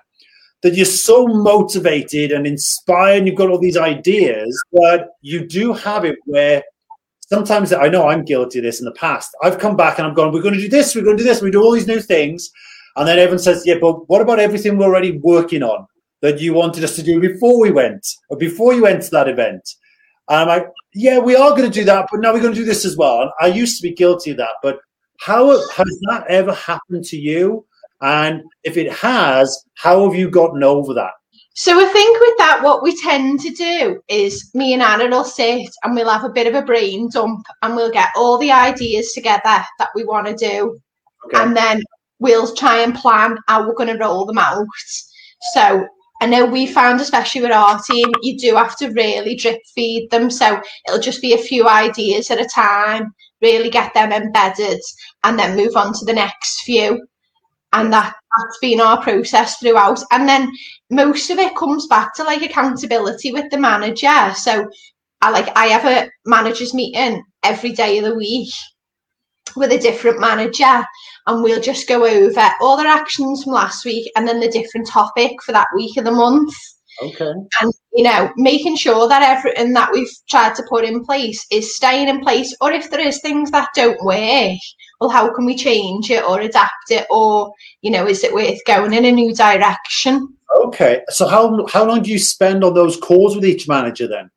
that 0.63 0.75
you're 0.75 0.87
so 0.87 1.27
motivated 1.27 2.33
and 2.33 2.47
inspired, 2.47 3.19
and 3.19 3.27
you've 3.27 3.37
got 3.37 3.51
all 3.51 3.59
these 3.59 3.77
ideas, 3.77 4.61
but 4.73 5.11
you 5.21 5.47
do 5.47 5.73
have 5.73 6.05
it 6.05 6.19
where 6.25 6.63
sometimes 7.27 7.73
I 7.73 7.89
know 7.89 8.09
I'm 8.09 8.25
guilty 8.25 8.59
of 8.59 8.65
this 8.65 8.79
in 8.79 8.85
the 8.85 8.93
past. 8.93 9.31
I've 9.43 9.59
come 9.59 9.77
back 9.77 9.99
and 9.99 10.07
I'm 10.07 10.15
going, 10.15 10.33
we're 10.33 10.43
going 10.43 10.55
to 10.55 10.61
do 10.61 10.69
this, 10.69 10.95
we're 10.95 11.05
going 11.05 11.17
to 11.17 11.23
do 11.23 11.29
this, 11.29 11.43
we 11.43 11.51
do 11.51 11.63
all 11.63 11.73
these 11.73 11.87
new 11.87 12.01
things. 12.01 12.51
And 12.97 13.09
then 13.09 13.19
everyone 13.19 13.39
says, 13.39 13.63
yeah, 13.65 13.77
but 13.81 14.09
what 14.09 14.21
about 14.21 14.39
everything 14.39 14.77
we're 14.77 14.87
already 14.87 15.19
working 15.19 15.63
on 15.63 15.87
that 16.21 16.41
you 16.41 16.53
wanted 16.55 16.85
us 16.85 16.95
to 16.97 17.03
do 17.03 17.21
before 17.21 17.61
we 17.61 17.73
went 17.73 18.07
or 18.29 18.37
before 18.37 18.75
you 18.75 18.83
went 18.83 19.03
to 19.03 19.11
that 19.11 19.29
event? 19.29 19.63
And 20.29 20.41
I'm 20.41 20.49
like, 20.49 20.67
yeah, 20.95 21.19
we 21.19 21.35
are 21.35 21.51
going 21.51 21.71
to 21.71 21.81
do 21.81 21.85
that, 21.85 22.09
but 22.11 22.21
now 22.21 22.33
we're 22.33 22.41
going 22.41 22.55
to 22.55 22.61
do 22.61 22.67
this 22.67 22.85
as 22.85 22.97
well. 22.97 23.23
And 23.23 23.31
I 23.41 23.47
used 23.47 23.79
to 23.79 23.83
be 23.83 23.95
guilty 23.95 24.33
of 24.33 24.37
that, 24.37 24.57
but 24.63 24.79
how 25.25 25.51
has 25.51 26.01
that 26.09 26.25
ever 26.29 26.53
happened 26.53 27.05
to 27.05 27.17
you? 27.17 27.65
And 28.01 28.43
if 28.65 28.77
it 28.77 28.93
has, 28.93 29.65
how 29.75 30.05
have 30.05 30.19
you 30.19 30.29
gotten 30.29 30.65
over 30.65 30.93
that? 30.95 31.13
So 31.55 31.79
I 31.79 31.85
think 31.85 32.19
with 32.19 32.39
that, 32.39 32.61
what 32.63 32.83
we 32.83 32.97
tend 32.97 33.41
to 33.41 33.51
do 33.51 34.03
is 34.09 34.51
me 34.55 34.73
and 34.73 34.83
Anna 34.83 35.09
will 35.09 35.25
sit 35.25 35.69
and 35.85 35.95
we'll 35.95 36.09
have 36.09 36.25
a 36.25 36.31
bit 36.31 36.47
of 36.47 36.55
a 36.55 36.67
brain 36.67 37.09
dump 37.13 37.47
and 37.63 37.77
we'll 37.77 37.93
get 37.93 38.09
all 38.17 38.39
the 38.39 38.51
ideas 38.51 39.13
together 39.13 39.43
that 39.79 39.89
we 39.95 40.05
want 40.05 40.27
to 40.27 40.35
do. 40.35 40.81
Okay. 41.27 41.41
And 41.41 41.57
then 41.57 41.83
we'll 42.19 42.53
try 42.57 42.81
and 42.81 42.95
plan 42.95 43.37
how 43.47 43.67
we're 43.67 43.75
going 43.75 43.97
to 43.97 44.03
roll 44.03 44.25
them 44.25 44.39
out. 44.39 44.67
So 45.53 45.87
I 46.23 46.27
know 46.27 46.47
we 46.47 46.69
found, 46.69 47.01
especially 47.01 47.41
with 47.41 47.51
our 47.51 47.81
team, 47.81 48.07
you 48.23 48.39
do 48.39 48.55
have 48.55 48.77
to 48.77 48.91
really 48.91 49.35
drip 49.35 49.61
feed 49.75 50.09
them. 50.13 50.31
So 50.31 50.63
it'll 50.87 51.01
just 51.01 51.21
be 51.21 51.33
a 51.33 51.39
few 51.39 51.67
ideas 51.67 52.31
at 52.31 52.41
a 52.41 52.49
time, 52.49 53.13
really 53.41 53.69
get 53.69 53.93
them 53.93 54.13
embedded, 54.13 54.81
and 55.25 55.37
then 55.37 55.57
move 55.57 55.75
on 55.75 55.93
to 55.95 56.05
the 56.05 56.13
next 56.13 56.61
few. 56.61 57.05
And 57.73 57.93
that, 57.93 58.15
that's 58.15 58.59
been 58.61 58.81
our 58.81 59.03
process 59.03 59.59
throughout. 59.59 59.99
And 60.13 60.29
then 60.29 60.53
most 60.91 61.29
of 61.31 61.39
it 61.39 61.57
comes 61.57 61.89
back 61.89 62.15
to 62.15 62.23
like 62.23 62.43
accountability 62.43 63.33
with 63.33 63.51
the 63.51 63.59
manager. 63.59 64.33
So 64.37 64.71
I 65.23 65.31
like 65.31 65.49
I 65.57 65.67
have 65.67 65.87
a 65.87 66.09
managers 66.25 66.73
meeting 66.73 67.25
every 67.43 67.73
day 67.73 67.99
of 67.99 68.05
the 68.05 68.15
week 68.15 68.55
with 69.57 69.73
a 69.73 69.79
different 69.79 70.21
manager 70.21 70.85
and 71.27 71.43
we'll 71.43 71.61
just 71.61 71.89
go 71.89 72.05
over 72.05 72.51
all 72.61 72.77
their 72.77 72.87
actions 72.87 73.45
from 73.45 73.53
last 73.53 73.85
week 73.85 74.11
and 74.17 74.27
then 74.27 74.41
the 74.41 74.49
different 74.49 74.89
topic 74.89 75.43
for 75.43 75.53
that 75.53 75.69
week 75.75 75.97
of 75.97 76.05
the 76.05 76.11
month. 76.11 76.55
Okay. 77.01 77.33
And 77.61 77.73
you 77.95 78.05
know, 78.05 78.31
making 78.37 78.77
sure 78.77 79.09
that 79.09 79.23
everything 79.23 79.73
that 79.73 79.91
we've 79.93 80.11
tried 80.29 80.55
to 80.57 80.63
put 80.69 80.85
in 80.85 81.05
place 81.05 81.45
is 81.51 81.75
staying 81.75 82.09
in 82.09 82.21
place, 82.21 82.55
or 82.61 82.71
if 82.73 82.91
there 82.91 83.01
is 83.01 83.21
things 83.21 83.51
that 83.51 83.69
don't 83.75 84.03
work, 84.05 84.59
well, 85.01 85.11
how 85.11 85.33
can 85.35 85.47
we 85.47 85.57
change 85.57 86.11
it 86.11 86.23
or 86.23 86.41
adapt 86.41 86.91
it, 86.91 87.07
or 87.11 87.53
you 87.81 87.91
know, 87.91 88.07
is 88.07 88.25
it 88.25 88.35
worth 88.35 88.59
going 88.67 88.93
in 88.93 89.05
a 89.05 89.13
new 89.13 89.35
direction? 89.35 90.37
Okay. 90.55 91.03
So 91.09 91.27
how 91.27 91.67
how 91.67 91.85
long 91.85 92.03
do 92.03 92.11
you 92.11 92.19
spend 92.19 92.63
on 92.63 92.75
those 92.75 92.97
calls 92.97 93.35
with 93.35 93.45
each 93.45 93.69
manager 93.69 94.07
then? 94.07 94.31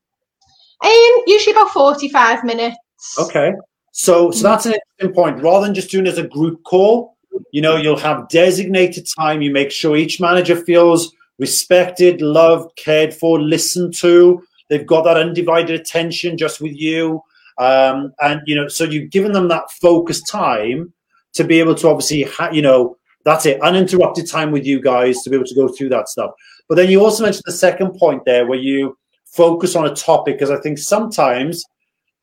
Um, 0.84 1.24
usually 1.28 1.56
about 1.56 1.72
forty 1.72 2.10
five 2.10 2.44
minutes. 2.44 2.78
Okay. 3.20 3.52
So, 3.98 4.30
so 4.30 4.44
that's 4.44 4.66
an 4.66 4.74
interesting 4.74 5.14
point. 5.16 5.42
Rather 5.42 5.66
than 5.66 5.74
just 5.74 5.90
doing 5.90 6.06
as 6.06 6.18
a 6.18 6.28
group 6.28 6.62
call, 6.64 7.16
you 7.52 7.62
know, 7.62 7.78
you'll 7.78 7.96
have 7.96 8.28
designated 8.28 9.08
time. 9.18 9.42
You 9.42 9.52
make 9.52 9.72
sure 9.72 9.96
each 9.96 10.20
manager 10.20 10.58
feels 10.58 11.14
respected, 11.40 12.22
loved, 12.22 12.76
cared 12.76 13.14
for, 13.14 13.40
listened 13.40 13.94
to. 14.00 14.44
They've 14.70 14.86
got 14.86 15.04
that 15.04 15.16
undivided 15.16 15.80
attention 15.80 16.38
just 16.38 16.60
with 16.60 16.74
you. 16.76 17.22
Um, 17.58 18.12
and, 18.20 18.42
you 18.46 18.56
know, 18.56 18.68
so 18.68 18.84
you've 18.84 19.12
given 19.12 19.32
them 19.32 19.48
that 19.48 19.72
focused 19.82 20.28
time 20.30 20.92
to 21.36 21.46
be 21.46 21.60
able 21.60 21.76
to 21.76 21.88
obviously, 21.88 22.24
ha- 22.24 22.52
you 22.52 22.62
know, 22.62 22.98
that's 23.24 23.46
it, 23.46 23.62
uninterrupted 23.62 24.30
time 24.30 24.52
with 24.52 24.66
you 24.66 24.82
guys 24.82 25.22
to 25.22 25.30
be 25.30 25.38
able 25.38 25.48
to 25.48 25.56
go 25.56 25.70
through 25.70 25.90
that 25.90 26.10
stuff. 26.10 26.32
But 26.68 26.76
then 26.76 26.90
you 26.90 27.02
also 27.02 27.24
mentioned 27.24 27.44
the 27.46 27.54
second 27.54 27.98
point 27.98 28.26
there 28.26 28.46
where 28.46 28.60
you 28.60 28.98
focus 29.24 29.74
on 29.74 29.86
a 29.86 29.96
topic, 29.96 30.36
because 30.36 30.52
I 30.52 30.60
think 30.60 30.80
sometimes 30.80 31.64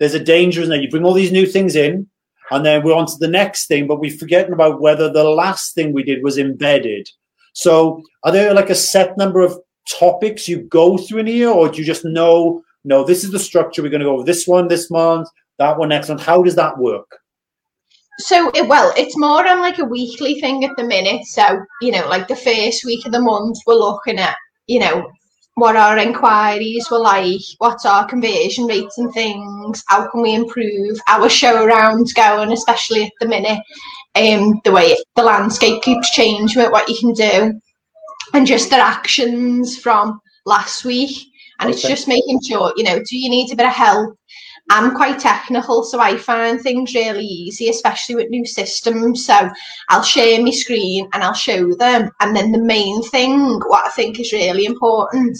there's 0.03 0.15
a 0.15 0.25
danger 0.25 0.61
in 0.61 0.69
that 0.69 0.83
you 0.83 0.91
bring 0.91 1.05
all 1.05 1.15
these 1.15 1.31
new 1.31 1.47
things 1.47 1.77
in, 1.77 2.09
and 2.51 2.67
then 2.67 2.83
we're 2.83 2.93
on 2.93 3.07
to 3.07 3.17
the 3.21 3.29
next 3.29 3.69
thing, 3.69 3.87
but 3.87 4.01
we're 4.01 4.11
forgetting 4.11 4.53
about 4.53 4.81
whether 4.81 5.09
the 5.09 5.23
last 5.23 5.77
thing 5.77 5.93
we 5.93 6.03
did 6.03 6.25
was 6.25 6.39
embedded. 6.39 7.09
So, 7.53 8.03
are 8.25 8.33
there 8.33 8.53
like 8.53 8.69
a 8.69 8.75
set 8.75 9.17
number 9.17 9.43
of 9.43 9.57
topics 9.89 10.49
you 10.49 10.63
go 10.63 10.99
through 10.99 11.21
in 11.21 11.29
a 11.29 11.31
year, 11.31 11.51
or 11.51 11.69
do 11.69 11.79
you 11.79 11.85
just 11.85 12.05
know, 12.05 12.65
no, 12.83 13.05
this 13.05 13.23
is 13.23 13.31
the 13.31 13.39
structure 13.39 13.81
we're 13.81 13.91
going 13.91 14.01
to 14.01 14.07
go 14.07 14.15
over 14.15 14.25
this 14.25 14.45
one 14.45 14.67
this 14.67 14.91
month, 14.91 15.29
that 15.61 15.79
one 15.79 15.91
next 15.91 16.09
month? 16.09 16.21
How 16.21 16.43
does 16.43 16.57
that 16.57 16.79
work? 16.79 17.09
So, 18.19 18.51
it, 18.57 18.67
well, 18.67 18.93
it's 18.97 19.17
more 19.17 19.47
on 19.47 19.61
like 19.61 19.79
a 19.79 19.85
weekly 19.85 20.41
thing 20.41 20.65
at 20.65 20.77
the 20.77 20.83
minute. 20.85 21.27
So, 21.27 21.45
you 21.81 21.93
know, 21.93 22.09
like 22.09 22.27
the 22.27 22.35
first 22.35 22.85
week 22.85 23.07
of 23.07 23.13
the 23.13 23.21
month, 23.21 23.59
we're 23.69 23.75
looking 23.75 24.19
at, 24.19 24.35
you 24.67 24.81
know, 24.81 25.09
what 25.55 25.77
our 25.77 25.99
inquiries 25.99 26.89
were 26.91 26.99
like, 26.99 27.41
what's 27.59 27.85
our 27.85 28.07
conversion 28.07 28.67
rates 28.67 28.99
and 28.99 29.13
things, 29.13 29.85
how 29.89 30.09
can 30.09 30.23
we 30.23 30.35
improve 30.35 30.99
our 31.09 31.29
show 31.29 31.65
around 31.65 32.09
going, 32.15 32.53
especially 32.53 33.05
at 33.05 33.13
the 33.21 33.29
minute, 33.29 33.61
um, 34.15 34.61
the 34.65 34.73
way 34.73 34.97
the 35.17 35.23
landscape 35.23 35.83
keeps 35.83 36.11
changing 36.11 36.63
what 36.71 36.89
you 36.89 36.97
can 36.99 37.13
do, 37.13 37.61
and 38.35 38.47
just 38.47 38.71
their 38.71 38.81
actions 38.81 39.79
from 39.79 40.21
last 40.47 40.85
week. 40.85 41.17
And 41.61 41.69
okay. 41.69 41.79
it's 41.79 41.87
just 41.87 42.09
making 42.09 42.41
sure, 42.43 42.73
you 42.77 42.85
know, 42.85 42.99
do 42.99 43.19
you 43.19 43.29
need 43.31 43.53
a 43.53 43.57
bit 43.57 43.67
of 43.67 43.73
help? 43.73 44.19
I'm 44.75 44.97
quite 44.97 45.19
technical, 45.19 45.85
so 45.85 46.01
I 46.01 46.17
find 46.17 46.59
things 46.59 46.95
really 46.95 47.27
easy, 47.27 47.69
especially 47.69 48.15
with 48.15 48.31
new 48.31 48.47
systems. 48.47 49.27
So 49.27 49.51
I'll 49.91 50.03
share 50.03 50.43
my 50.43 50.51
screen 50.51 51.11
and 51.13 51.23
I'll 51.23 51.35
show 51.35 51.75
them. 51.75 52.11
And 52.21 52.35
then 52.35 52.53
the 52.53 52.59
main 52.59 53.03
thing, 53.03 53.61
what 53.67 53.87
I 53.87 53.91
think 53.91 54.19
is 54.19 54.33
really 54.33 54.65
important, 54.65 55.37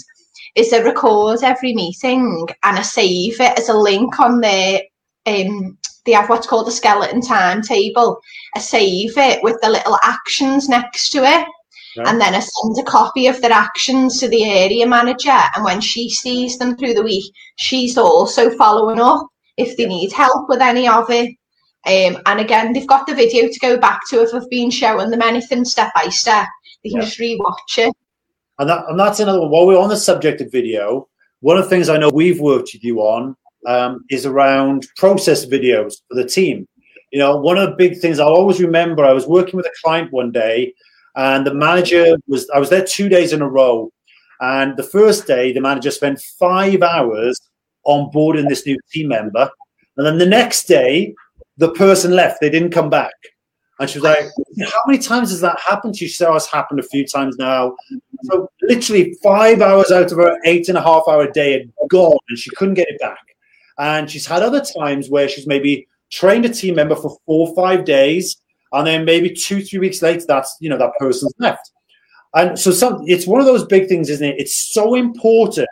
is 0.53 0.71
I 0.71 0.81
record 0.81 1.41
every 1.41 1.73
meeting 1.73 2.47
and 2.61 2.77
I 2.77 2.83
save 2.83 3.41
it 3.41 3.57
as 3.57 3.69
a 3.69 3.73
link 3.73 4.19
on 4.19 4.39
their 4.39 4.81
um 5.25 5.79
they 6.05 6.11
have 6.11 6.29
what's 6.29 6.45
called 6.45 6.67
a 6.67 6.71
skeleton 6.71 7.21
timetable. 7.21 8.19
I 8.55 8.59
save 8.59 9.17
it 9.17 9.41
with 9.41 9.57
the 9.61 9.69
little 9.69 9.97
actions 10.03 10.69
next 10.69 11.09
to 11.11 11.23
it. 11.23 11.47
And 11.97 12.19
then 12.19 12.33
I 12.33 12.39
send 12.39 12.77
a 12.79 12.83
copy 12.83 13.27
of 13.27 13.41
their 13.41 13.51
actions 13.51 14.19
to 14.19 14.27
the 14.27 14.43
area 14.43 14.87
manager. 14.87 15.37
And 15.55 15.63
when 15.63 15.79
she 15.79 16.09
sees 16.09 16.57
them 16.57 16.75
through 16.75 16.95
the 16.95 17.03
week, 17.03 17.31
she's 17.57 17.97
also 17.97 18.49
following 18.51 18.99
up 18.99 19.27
if 19.57 19.77
they 19.77 19.85
need 19.85 20.11
help 20.11 20.49
with 20.49 20.61
any 20.61 20.87
of 20.87 21.09
it. 21.09 21.29
Um, 21.85 22.21
and 22.25 22.39
again, 22.39 22.73
they've 22.73 22.87
got 22.87 23.05
the 23.05 23.13
video 23.13 23.47
to 23.47 23.59
go 23.59 23.77
back 23.77 24.01
to 24.09 24.23
if 24.23 24.33
I've 24.33 24.49
been 24.49 24.71
showing 24.71 25.11
them 25.11 25.21
anything 25.21 25.65
step 25.65 25.91
by 25.93 26.09
step. 26.09 26.47
They 26.83 26.89
can 26.89 26.99
yeah. 26.99 27.05
just 27.05 27.19
rewatch 27.19 27.77
it. 27.77 27.93
And, 28.59 28.69
that, 28.69 28.85
and 28.87 28.99
that's 28.99 29.19
another 29.19 29.41
one. 29.41 29.51
While 29.51 29.67
we're 29.67 29.79
on 29.79 29.89
the 29.89 29.97
subject 29.97 30.41
of 30.41 30.51
video, 30.51 31.07
one 31.41 31.57
of 31.57 31.65
the 31.65 31.69
things 31.69 31.89
I 31.89 31.97
know 31.97 32.09
we've 32.09 32.39
worked 32.39 32.69
with 32.73 32.83
you 32.83 32.99
on 33.01 33.35
um, 33.67 34.05
is 34.09 34.25
around 34.25 34.87
process 34.97 35.45
videos 35.45 35.95
for 36.07 36.15
the 36.15 36.25
team. 36.25 36.67
You 37.11 37.19
know, 37.19 37.37
one 37.37 37.57
of 37.57 37.69
the 37.69 37.75
big 37.75 37.99
things 37.99 38.19
I'll 38.19 38.29
always 38.29 38.61
remember, 38.61 39.05
I 39.05 39.13
was 39.13 39.27
working 39.27 39.57
with 39.57 39.65
a 39.65 39.73
client 39.83 40.11
one 40.11 40.31
day 40.31 40.73
and 41.15 41.45
the 41.45 41.53
manager 41.53 42.17
was, 42.27 42.49
I 42.49 42.59
was 42.59 42.69
there 42.69 42.83
two 42.83 43.09
days 43.09 43.33
in 43.33 43.41
a 43.41 43.49
row. 43.49 43.91
And 44.39 44.75
the 44.75 44.83
first 44.83 45.27
day, 45.27 45.53
the 45.53 45.61
manager 45.61 45.91
spent 45.91 46.19
five 46.39 46.81
hours 46.81 47.39
on 47.85 48.09
boarding 48.11 48.47
this 48.47 48.65
new 48.65 48.77
team 48.91 49.09
member. 49.09 49.49
And 49.97 50.05
then 50.05 50.17
the 50.17 50.25
next 50.25 50.65
day, 50.65 51.13
the 51.57 51.71
person 51.71 52.11
left. 52.11 52.41
They 52.41 52.49
didn't 52.49 52.71
come 52.71 52.89
back. 52.89 53.13
And 53.79 53.89
she 53.89 53.99
was 53.99 54.03
like, 54.03 54.25
How 54.67 54.79
many 54.87 54.99
times 54.99 55.29
has 55.31 55.41
that 55.41 55.59
happened 55.59 55.95
to 55.95 56.05
you? 56.05 56.09
She 56.09 56.15
said, 56.15 56.29
Oh, 56.29 56.35
it's 56.35 56.51
happened 56.51 56.79
a 56.79 56.83
few 56.83 57.05
times 57.05 57.37
now. 57.37 57.75
So 58.23 58.49
literally 58.61 59.15
five 59.23 59.61
hours 59.61 59.91
out 59.91 60.11
of 60.11 60.17
her 60.17 60.37
eight 60.45 60.69
and 60.69 60.77
a 60.77 60.81
half 60.81 61.03
hour 61.07 61.29
day 61.29 61.53
had 61.53 61.71
gone 61.89 62.17
and 62.29 62.37
she 62.37 62.49
couldn't 62.55 62.75
get 62.75 62.87
it 62.89 62.99
back. 62.99 63.19
And 63.77 64.09
she's 64.09 64.25
had 64.25 64.43
other 64.43 64.63
times 64.63 65.09
where 65.09 65.27
she's 65.27 65.47
maybe 65.47 65.87
trained 66.11 66.45
a 66.45 66.49
team 66.49 66.75
member 66.75 66.95
for 66.95 67.17
four 67.25 67.49
or 67.49 67.55
five 67.55 67.85
days 67.85 68.37
and 68.73 68.85
then 68.85 69.05
maybe 69.05 69.29
two, 69.29 69.61
three 69.61 69.79
weeks 69.79 70.01
later, 70.01 70.25
that's 70.27 70.57
you 70.59 70.69
know 70.69 70.77
that 70.77 70.97
person's 70.99 71.33
left. 71.39 71.71
And 72.35 72.57
so 72.57 72.71
some 72.71 73.03
it's 73.05 73.27
one 73.27 73.39
of 73.39 73.45
those 73.45 73.65
big 73.65 73.87
things, 73.87 74.09
isn't 74.09 74.27
it? 74.27 74.39
It's 74.39 74.73
so 74.73 74.95
important 74.95 75.69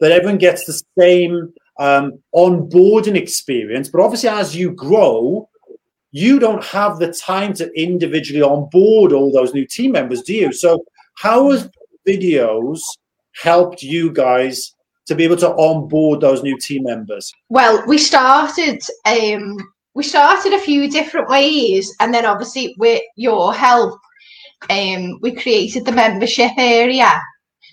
that 0.00 0.12
everyone 0.12 0.38
gets 0.38 0.64
the 0.64 0.80
same 0.98 1.52
um, 1.78 2.20
onboarding 2.34 3.16
experience. 3.16 3.88
But 3.88 4.02
obviously, 4.02 4.28
as 4.28 4.54
you 4.54 4.70
grow, 4.72 5.48
you 6.10 6.38
don't 6.38 6.64
have 6.64 6.98
the 6.98 7.12
time 7.12 7.52
to 7.54 7.70
individually 7.80 8.42
onboard 8.42 9.12
all 9.12 9.32
those 9.32 9.52
new 9.52 9.66
team 9.66 9.92
members, 9.92 10.22
do 10.22 10.34
you? 10.34 10.52
So, 10.52 10.84
how 11.16 11.50
has 11.50 11.68
videos 12.06 12.80
helped 13.34 13.82
you 13.82 14.12
guys 14.12 14.74
to 15.06 15.14
be 15.14 15.24
able 15.24 15.36
to 15.38 15.50
onboard 15.50 16.20
those 16.20 16.42
new 16.42 16.58
team 16.58 16.84
members? 16.84 17.32
Well, 17.48 17.82
we 17.86 17.98
started 17.98 18.82
um, 19.06 19.56
we 19.98 20.04
started 20.04 20.52
a 20.52 20.60
few 20.60 20.88
different 20.88 21.28
ways, 21.28 21.92
and 21.98 22.14
then 22.14 22.24
obviously 22.24 22.72
with 22.78 23.02
your 23.16 23.52
help, 23.52 23.98
um, 24.70 25.18
we 25.22 25.32
created 25.32 25.84
the 25.84 25.90
membership 25.90 26.52
area. 26.56 27.20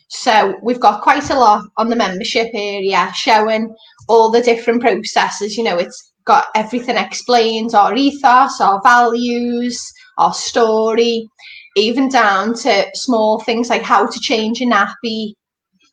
So 0.07 0.55
we've 0.63 0.79
got 0.79 1.03
quite 1.03 1.29
a 1.29 1.37
lot 1.37 1.65
on 1.77 1.87
the 1.87 1.95
membership 1.95 2.47
area 2.55 3.11
showing 3.13 3.71
all 4.09 4.31
the 4.31 4.41
different 4.41 4.81
processes. 4.81 5.55
You 5.55 5.65
know, 5.65 5.77
it's 5.77 6.13
got 6.25 6.47
everything 6.55 6.97
explained 6.97 7.75
our 7.75 7.93
ethos, 7.93 8.59
our 8.59 8.81
values, 8.81 9.79
our 10.17 10.33
story, 10.33 11.29
even 11.75 12.09
down 12.09 12.55
to 12.55 12.87
small 12.95 13.39
things 13.41 13.69
like 13.69 13.83
how 13.83 14.07
to 14.07 14.19
change 14.19 14.61
a 14.61 14.65
nappy 14.65 15.33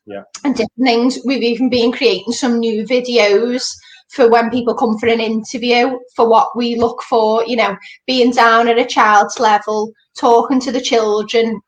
yeah. 0.07 0.23
and 0.43 0.55
different 0.55 0.83
things. 0.83 1.19
We've 1.25 1.43
even 1.43 1.69
been 1.69 1.91
creating 1.91 2.33
some 2.33 2.57
new 2.57 2.87
videos 2.87 3.71
for 4.13 4.29
when 4.29 4.49
people 4.49 4.75
come 4.75 4.97
for 4.97 5.07
an 5.07 5.19
interview 5.19 5.97
for 6.15 6.29
what 6.29 6.55
we 6.55 6.75
look 6.75 7.01
for, 7.03 7.43
you 7.45 7.55
know, 7.55 7.75
being 8.05 8.31
down 8.31 8.67
at 8.67 8.77
a 8.77 8.85
child's 8.85 9.39
level, 9.39 9.91
talking 10.17 10.59
to 10.59 10.71
the 10.71 10.81
children, 10.81 11.59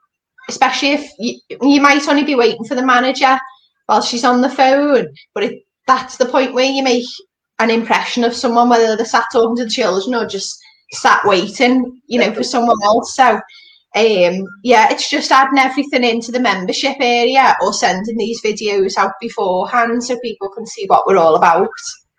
especially 0.48 0.92
if 0.92 1.10
you, 1.18 1.40
you 1.62 1.82
might 1.82 2.08
only 2.08 2.24
be 2.24 2.36
waiting 2.36 2.64
for 2.66 2.75
the 2.75 2.86
manager 2.86 3.40
while 3.88 4.02
she's 4.02 4.24
on 4.24 4.42
the 4.42 4.50
phone, 4.50 5.08
but 5.34 5.44
it, 5.44 5.64
that's 5.88 6.18
the 6.18 6.25
point 6.25 6.54
where 6.54 6.72
you 6.72 6.84
make 6.84 7.06
an 7.60 7.70
impression 7.70 8.24
of 8.24 8.34
someone, 8.34 8.70
whether 8.70 8.96
they're 8.96 9.06
sat 9.06 9.25
talking 9.32 9.56
to 9.56 9.64
the 9.64 9.70
children 9.70 10.16
or 10.16 10.28
just 10.28 10.60
sat 10.92 11.25
waiting, 11.25 12.00
you 12.08 12.20
know, 12.20 12.34
for 12.34 12.44
someone 12.44 12.78
else. 12.84 13.16
So, 13.16 13.40
um, 13.96 14.46
yeah, 14.64 14.92
it's 14.92 15.10
just 15.10 15.32
adding 15.32 15.58
everything 15.58 16.04
into 16.04 16.32
the 16.32 16.40
membership 16.40 16.98
area 17.00 17.56
or 17.62 17.74
sending 17.74 18.18
these 18.18 18.42
videos 18.42 18.98
out 18.98 19.14
beforehand 19.22 20.04
so 20.04 20.20
people 20.20 20.50
can 20.50 20.66
see 20.66 20.86
what 20.88 21.08
we're 21.08 21.18
all 21.18 21.36
about. 21.36 21.70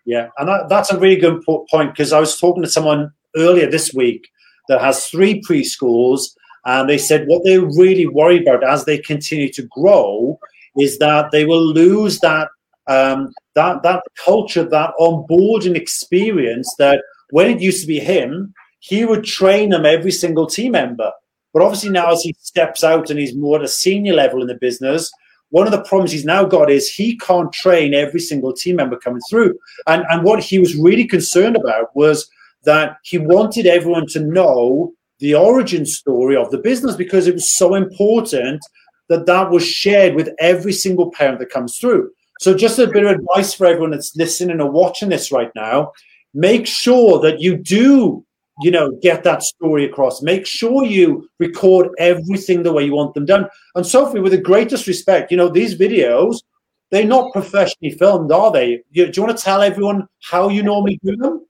Yeah, 0.07 0.29
and 0.39 0.49
that, 0.49 0.69
that's 0.69 0.93
a 0.93 0.99
really 0.99 1.17
good 1.21 1.43
point 1.45 1.93
because 1.93 2.13
I 2.13 2.21
was 2.21 2.39
talking 2.39 2.63
to 2.63 2.71
someone 2.71 3.11
earlier 3.37 3.69
this 3.69 3.93
week 3.93 4.29
that 4.69 4.81
has 4.81 5.09
three 5.09 5.43
preschools, 5.43 6.29
and 6.65 6.89
they 6.89 6.97
said 6.97 7.27
what 7.27 7.43
they're 7.45 7.61
really 7.61 8.07
worried 8.07 8.43
about 8.43 8.65
as 8.65 8.85
they 8.85 8.99
continue 8.99 9.53
to 9.53 9.63
grow 9.71 10.39
is 10.79 10.99
that 10.99 11.31
they 11.33 11.45
will 11.45 11.65
lose 11.65 12.21
that 12.21 12.49
um, 12.87 13.33
that 13.57 13.83
that 13.83 14.03
culture, 14.25 14.65
that 14.65 14.93
onboarding 15.01 15.75
experience. 15.75 16.73
That 16.79 17.03
when 17.31 17.51
it 17.51 17.61
used 17.61 17.81
to 17.81 17.89
be 17.89 17.99
him, 17.99 18.55
he 18.79 19.05
would 19.05 19.25
train 19.25 19.71
them 19.71 19.85
every 19.85 20.13
single 20.13 20.47
team 20.47 20.73
member. 20.73 21.11
But 21.53 21.63
obviously 21.63 21.91
now, 21.91 22.13
as 22.13 22.23
he 22.23 22.37
steps 22.39 22.85
out 22.85 23.11
and 23.11 23.19
he's 23.19 23.35
more 23.35 23.57
at 23.59 23.65
a 23.65 23.69
senior 23.69 24.15
level 24.15 24.41
in 24.41 24.47
the 24.47 24.59
business, 24.61 25.11
one 25.51 25.67
of 25.67 25.73
the 25.73 25.83
problems 25.83 26.13
he's 26.13 26.25
now 26.25 26.45
got 26.45 26.71
is 26.71 26.89
he 26.89 27.17
can't 27.19 27.53
train 27.53 27.95
every 27.95 28.21
single 28.21 28.53
team 28.53 28.77
member 28.77 28.97
coming 28.97 29.23
through. 29.31 29.55
And, 29.87 30.05
and 30.11 30.23
what 30.23 30.43
he 30.43 30.59
was 30.59 30.77
really 30.77 31.07
concerned 31.07 31.57
about 31.57 31.95
was 31.95 32.29
that 32.65 32.97
he 33.05 33.19
wanted 33.19 33.67
everyone 33.67 34.07
to 34.09 34.21
know 34.21 34.93
the 35.21 35.35
origin 35.35 35.87
story 35.87 36.37
of 36.37 36.51
the 36.51 36.59
business 36.59 36.97
because 36.97 37.27
it 37.27 37.35
was 37.35 37.55
so 37.55 37.75
important 37.75 38.61
that 39.09 39.27
that 39.27 39.51
was 39.51 39.65
shared 39.65 40.15
with 40.15 40.31
every 40.41 40.73
single 40.73 41.11
parent 41.13 41.39
that 41.39 41.51
comes 41.51 41.79
through. 41.79 42.11
So, 42.41 42.55
just 42.55 42.79
a 42.79 42.89
bit 42.89 43.05
of 43.05 43.13
advice 43.13 43.55
for 43.55 43.67
everyone 43.67 43.93
that's 43.93 44.15
listening 44.17 44.61
or 44.61 44.71
watching 44.71 45.09
this 45.09 45.33
right 45.33 45.51
now 45.55 45.93
make 46.37 46.67
sure 46.67 47.19
that 47.21 47.41
you 47.41 47.57
do 47.57 48.25
you 48.61 48.71
know, 48.71 48.93
get 49.03 49.23
that 49.25 49.43
story 49.43 49.85
across. 49.85 50.23
Make 50.23 50.47
sure 50.47 50.85
you 50.85 51.29
record 51.39 51.89
everything 51.99 52.63
the 52.63 52.73
way 52.73 52.85
you 52.85 52.95
want 52.95 53.15
them 53.15 53.27
done. 53.27 53.47
And 53.75 53.87
Sophie, 53.87 54.21
with 54.21 54.33
the 54.33 54.39
greatest 54.39 54.87
respect, 54.87 55.31
you 55.31 55.37
know, 55.37 55.49
these 55.49 55.79
videos, 55.79 56.43
they're 56.91 57.05
not 57.05 57.33
professionally 57.33 57.97
filmed, 57.97 58.33
are 58.33 58.51
they? 58.53 58.83
Do 58.93 59.11
you 59.15 59.23
want 59.23 59.37
to 59.37 59.45
tell 59.45 59.63
everyone 59.63 60.07
how 60.23 60.49
you 60.49 60.63
normally 60.63 60.99
do 61.03 61.17
them? 61.17 61.47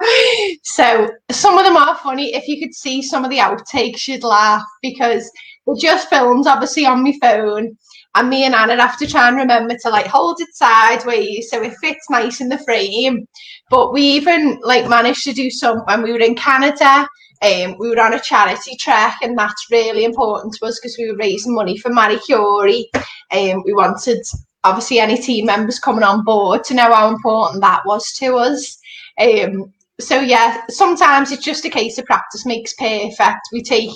So 0.66 1.10
some 1.30 1.56
of 1.56 1.64
them 1.64 1.76
are 1.76 1.96
funny. 1.96 2.34
If 2.34 2.48
you 2.48 2.58
could 2.58 2.74
see 2.74 3.00
some 3.00 3.24
of 3.24 3.30
the 3.30 3.38
outtakes, 3.38 4.08
you'd 4.08 4.24
laugh 4.24 4.64
because 4.82 5.30
they're 5.66 5.76
just 5.76 6.08
filmed, 6.08 6.46
obviously, 6.46 6.84
on 6.84 7.04
my 7.04 7.12
phone. 7.20 7.76
And 8.16 8.30
me 8.30 8.44
and 8.44 8.54
Anna 8.54 8.80
have 8.80 8.98
to 8.98 9.06
try 9.06 9.28
and 9.28 9.36
remember 9.36 9.76
to 9.82 9.90
like 9.90 10.06
hold 10.06 10.40
it 10.40 10.54
sideways 10.54 11.50
so 11.50 11.62
it 11.62 11.74
fits 11.80 12.08
nice 12.10 12.40
in 12.40 12.48
the 12.48 12.58
frame. 12.58 13.26
But 13.70 13.92
we 13.92 14.02
even 14.02 14.60
like 14.62 14.88
managed 14.88 15.24
to 15.24 15.32
do 15.32 15.50
some 15.50 15.80
when 15.80 16.02
we 16.02 16.12
were 16.12 16.20
in 16.20 16.36
Canada. 16.36 17.08
Um, 17.42 17.76
we 17.78 17.90
were 17.90 18.00
on 18.00 18.14
a 18.14 18.20
charity 18.20 18.76
trek, 18.76 19.16
and 19.22 19.36
that's 19.36 19.70
really 19.70 20.04
important 20.04 20.54
to 20.54 20.66
us 20.66 20.78
because 20.80 20.96
we 20.96 21.10
were 21.10 21.16
raising 21.16 21.54
money 21.54 21.76
for 21.76 21.92
Marie 21.92 22.20
Curie. 22.20 22.88
Um, 23.32 23.62
we 23.66 23.74
wanted 23.74 24.22
obviously 24.62 24.98
any 24.98 25.18
team 25.18 25.46
members 25.46 25.78
coming 25.78 26.04
on 26.04 26.24
board 26.24 26.64
to 26.64 26.74
know 26.74 26.92
how 26.94 27.08
important 27.08 27.60
that 27.60 27.82
was 27.84 28.12
to 28.14 28.36
us. 28.36 28.78
Um, 29.20 29.72
so 30.00 30.20
yeah, 30.20 30.62
sometimes 30.68 31.30
it's 31.30 31.44
just 31.44 31.64
a 31.64 31.70
case 31.70 31.98
of 31.98 32.06
practice 32.06 32.46
makes 32.46 32.74
perfect. 32.74 33.40
We 33.52 33.62
take, 33.62 33.90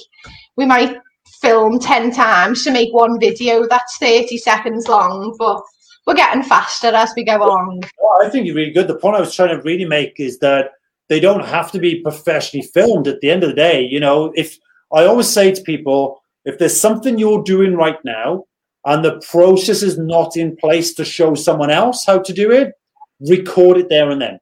we 0.56 0.66
might 0.66 0.96
film 1.40 1.78
10 1.78 2.12
times 2.12 2.64
to 2.64 2.70
make 2.70 2.92
one 2.92 3.18
video 3.18 3.66
that's 3.68 3.96
30 3.98 4.36
seconds 4.38 4.88
long, 4.88 5.34
but 5.38 5.60
we're 6.06 6.14
getting 6.14 6.42
faster 6.42 6.88
as 6.88 7.12
we 7.16 7.24
go 7.24 7.36
along. 7.36 7.82
Well, 8.00 8.26
I 8.26 8.30
think 8.30 8.46
you're 8.46 8.54
really 8.54 8.72
good. 8.72 8.88
The 8.88 8.98
point 8.98 9.16
I 9.16 9.20
was 9.20 9.34
trying 9.34 9.56
to 9.56 9.62
really 9.62 9.84
make 9.84 10.18
is 10.18 10.38
that 10.38 10.70
they 11.08 11.20
don't 11.20 11.44
have 11.44 11.70
to 11.72 11.78
be 11.78 12.02
professionally 12.02 12.66
filmed 12.66 13.08
at 13.08 13.20
the 13.20 13.30
end 13.30 13.42
of 13.42 13.50
the 13.50 13.54
day. 13.54 13.82
You 13.82 14.00
know, 14.00 14.32
if 14.34 14.56
I 14.92 15.04
always 15.04 15.28
say 15.28 15.52
to 15.52 15.62
people, 15.62 16.22
if 16.44 16.58
there's 16.58 16.80
something 16.80 17.18
you're 17.18 17.42
doing 17.42 17.74
right 17.74 17.98
now 18.04 18.44
and 18.84 19.04
the 19.04 19.20
process 19.30 19.82
is 19.82 19.98
not 19.98 20.36
in 20.36 20.56
place 20.56 20.94
to 20.94 21.04
show 21.04 21.34
someone 21.34 21.70
else 21.70 22.04
how 22.06 22.18
to 22.20 22.32
do 22.32 22.50
it, 22.50 22.72
record 23.20 23.76
it 23.76 23.88
there 23.88 24.10
and 24.10 24.20
then. 24.20 24.38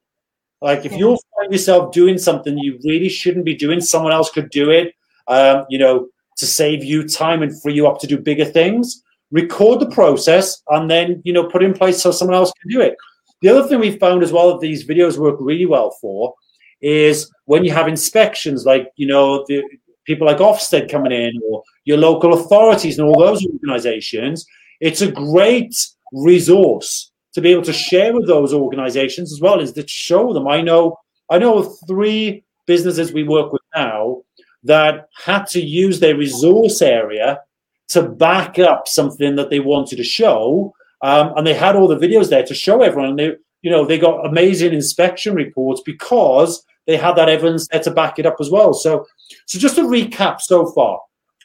Like 0.60 0.84
if 0.84 0.92
you 0.92 1.18
find 1.36 1.52
yourself 1.52 1.92
doing 1.92 2.18
something 2.18 2.56
you 2.58 2.78
really 2.84 3.08
shouldn't 3.08 3.44
be 3.44 3.54
doing, 3.54 3.80
someone 3.80 4.12
else 4.12 4.30
could 4.30 4.50
do 4.50 4.70
it. 4.70 4.94
Um, 5.28 5.66
you 5.68 5.78
know, 5.78 6.08
to 6.36 6.46
save 6.46 6.84
you 6.84 7.06
time 7.06 7.42
and 7.42 7.60
free 7.62 7.74
you 7.74 7.86
up 7.86 7.98
to 8.00 8.06
do 8.06 8.18
bigger 8.18 8.44
things. 8.44 9.02
Record 9.30 9.80
the 9.80 9.90
process 9.90 10.62
and 10.68 10.90
then 10.90 11.20
you 11.24 11.32
know 11.32 11.48
put 11.48 11.62
in 11.62 11.72
place 11.72 12.00
so 12.00 12.10
someone 12.10 12.36
else 12.36 12.52
can 12.60 12.70
do 12.70 12.80
it. 12.80 12.96
The 13.42 13.48
other 13.48 13.68
thing 13.68 13.80
we 13.80 13.98
found 13.98 14.22
as 14.22 14.32
well 14.32 14.52
that 14.52 14.60
these 14.60 14.86
videos 14.86 15.18
work 15.18 15.36
really 15.40 15.66
well 15.66 15.90
for 16.00 16.34
is 16.80 17.30
when 17.46 17.64
you 17.64 17.72
have 17.72 17.88
inspections, 17.88 18.64
like 18.64 18.88
you 18.96 19.06
know 19.06 19.44
the 19.48 19.62
people 20.04 20.26
like 20.26 20.38
Ofsted 20.38 20.90
coming 20.90 21.12
in 21.12 21.32
or 21.48 21.62
your 21.84 21.98
local 21.98 22.34
authorities 22.34 22.98
and 22.98 23.08
all 23.08 23.18
those 23.18 23.44
organizations. 23.44 24.46
It's 24.80 25.00
a 25.00 25.10
great 25.10 25.74
resource 26.12 27.10
to 27.34 27.40
be 27.40 27.50
able 27.50 27.62
to 27.62 27.72
share 27.72 28.14
with 28.14 28.26
those 28.26 28.54
organizations 28.54 29.32
as 29.32 29.40
well 29.40 29.60
as 29.60 29.72
to 29.72 29.86
show 29.86 30.32
them. 30.32 30.48
I 30.48 30.60
know 30.60 30.96
I 31.30 31.38
know 31.38 31.62
three 31.88 32.44
businesses 32.66 33.12
we 33.12 33.24
work 33.24 33.52
with 33.52 33.62
now 33.74 34.22
that 34.66 35.08
had 35.24 35.46
to 35.48 35.60
use 35.60 36.00
their 36.00 36.16
resource 36.16 36.82
area 36.82 37.40
to 37.88 38.02
back 38.02 38.58
up 38.58 38.88
something 38.88 39.36
that 39.36 39.50
they 39.50 39.60
wanted 39.60 39.96
to 39.96 40.04
show. 40.04 40.74
Um, 41.02 41.32
and 41.36 41.46
they 41.46 41.54
had 41.54 41.76
all 41.76 41.88
the 41.88 41.96
videos 41.96 42.30
there 42.30 42.44
to 42.44 42.54
show 42.54 42.82
everyone. 42.82 43.10
And 43.10 43.18
they, 43.18 43.32
you 43.62 43.70
know, 43.70 43.84
they 43.84 43.98
got 43.98 44.26
amazing 44.26 44.72
inspection 44.72 45.34
reports 45.34 45.82
because 45.84 46.64
they 46.86 46.96
had 46.96 47.16
that 47.16 47.28
evidence 47.28 47.68
there 47.68 47.82
to 47.82 47.90
back 47.90 48.18
it 48.18 48.26
up 48.26 48.36
as 48.40 48.50
well. 48.50 48.72
So, 48.72 49.06
so 49.46 49.58
just 49.58 49.76
to 49.76 49.82
recap 49.82 50.40
so 50.40 50.66
far, 50.72 51.00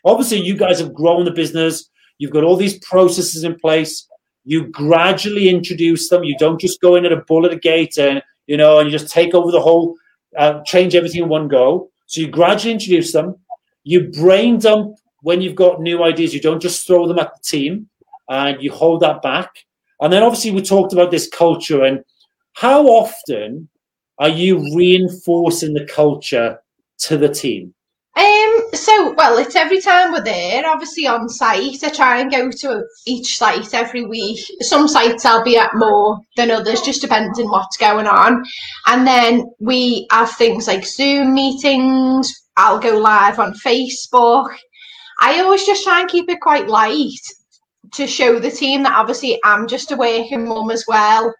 obviously 0.06 0.40
you 0.40 0.56
guys 0.56 0.80
have 0.80 0.94
grown 0.94 1.26
the 1.26 1.32
business. 1.32 1.90
You've 2.18 2.32
got 2.32 2.44
all 2.44 2.56
these 2.56 2.80
processes 2.80 3.44
in 3.44 3.56
place. 3.60 4.08
You 4.44 4.68
gradually 4.68 5.50
introduce 5.50 6.10
them. 6.10 6.24
You 6.24 6.38
don't 6.38 6.60
just 6.60 6.82
go 6.82 6.96
in 6.96 7.06
at 7.06 7.12
a 7.12 7.24
bull 7.28 7.46
at 7.46 7.54
a 7.54 7.60
gate 7.60 7.98
and 7.98 8.24
you 8.48 8.58
know, 8.58 8.80
and 8.80 8.92
you 8.92 8.98
just 8.98 9.14
take 9.14 9.34
over 9.34 9.52
the 9.52 9.62
whole, 9.62 9.96
uh, 10.38 10.62
change 10.66 10.96
everything 10.96 11.24
in 11.24 11.30
one 11.30 11.48
go. 11.48 11.91
So 12.12 12.20
you 12.20 12.28
gradually 12.28 12.74
introduce 12.74 13.14
them. 13.14 13.38
You 13.86 14.10
brain 14.10 14.60
dump 14.60 14.98
when 15.22 15.40
you've 15.40 15.56
got 15.56 15.80
new 15.80 16.04
ideas. 16.04 16.34
You 16.34 16.42
don't 16.42 16.62
just 16.62 16.86
throw 16.86 17.08
them 17.08 17.20
at 17.20 17.34
the 17.34 17.42
team 17.42 17.90
and 18.30 18.62
you 18.62 18.70
hold 18.70 19.00
that 19.00 19.22
back. 19.22 19.50
And 20.02 20.12
then 20.12 20.22
obviously 20.22 20.52
we 20.52 20.62
talked 20.62 20.92
about 20.92 21.10
this 21.10 21.30
culture 21.30 21.86
and 21.86 22.04
how 22.52 22.86
often 22.86 23.70
are 24.18 24.28
you 24.28 24.76
reinforcing 24.76 25.74
the 25.74 25.86
culture 25.86 26.62
to 26.98 27.18
the 27.18 27.30
team? 27.30 27.74
Um, 28.14 28.62
so 28.74 29.14
well, 29.14 29.38
it's 29.38 29.56
every 29.56 29.80
time 29.80 30.12
we're 30.12 30.24
there, 30.24 30.68
obviously 30.68 31.08
on 31.08 31.30
site. 31.30 31.82
I 31.82 31.90
try 31.90 32.20
and 32.20 32.30
go 32.30 32.52
to 32.52 32.84
each 33.08 33.38
site 33.38 33.74
every 33.74 34.06
week. 34.06 34.40
Some 34.60 34.90
sites 34.90 35.24
I'll 35.24 35.44
be 35.44 35.58
at 35.58 35.72
more 35.76 36.20
than 36.36 36.52
others, 36.52 36.82
just 36.82 37.02
depending 37.02 37.50
what's 37.50 37.78
going 37.78 38.08
on. 38.08 38.44
And 38.88 39.08
then 39.08 39.46
we 39.60 40.08
have 40.12 40.32
things 40.32 40.68
like 40.68 40.86
Zoom 40.86 41.34
meetings. 41.34 42.34
I'll 42.58 42.80
go 42.80 42.98
live 42.98 43.40
on 43.40 43.54
Facebook. 43.54 44.54
I 45.22 45.40
always 45.40 45.66
just 45.66 45.84
try 45.86 46.02
and 46.02 46.10
keep 46.10 46.30
it 46.30 46.42
quite 46.42 46.68
light 46.68 47.14
to 47.94 48.08
show 48.08 48.40
the 48.40 48.52
team 48.52 48.84
that 48.84 48.94
obviously 48.94 49.40
I'm 49.46 49.68
just 49.68 49.92
a 49.92 49.96
working 49.96 50.48
mum 50.48 50.70
as 50.70 50.84
well. 50.86 51.34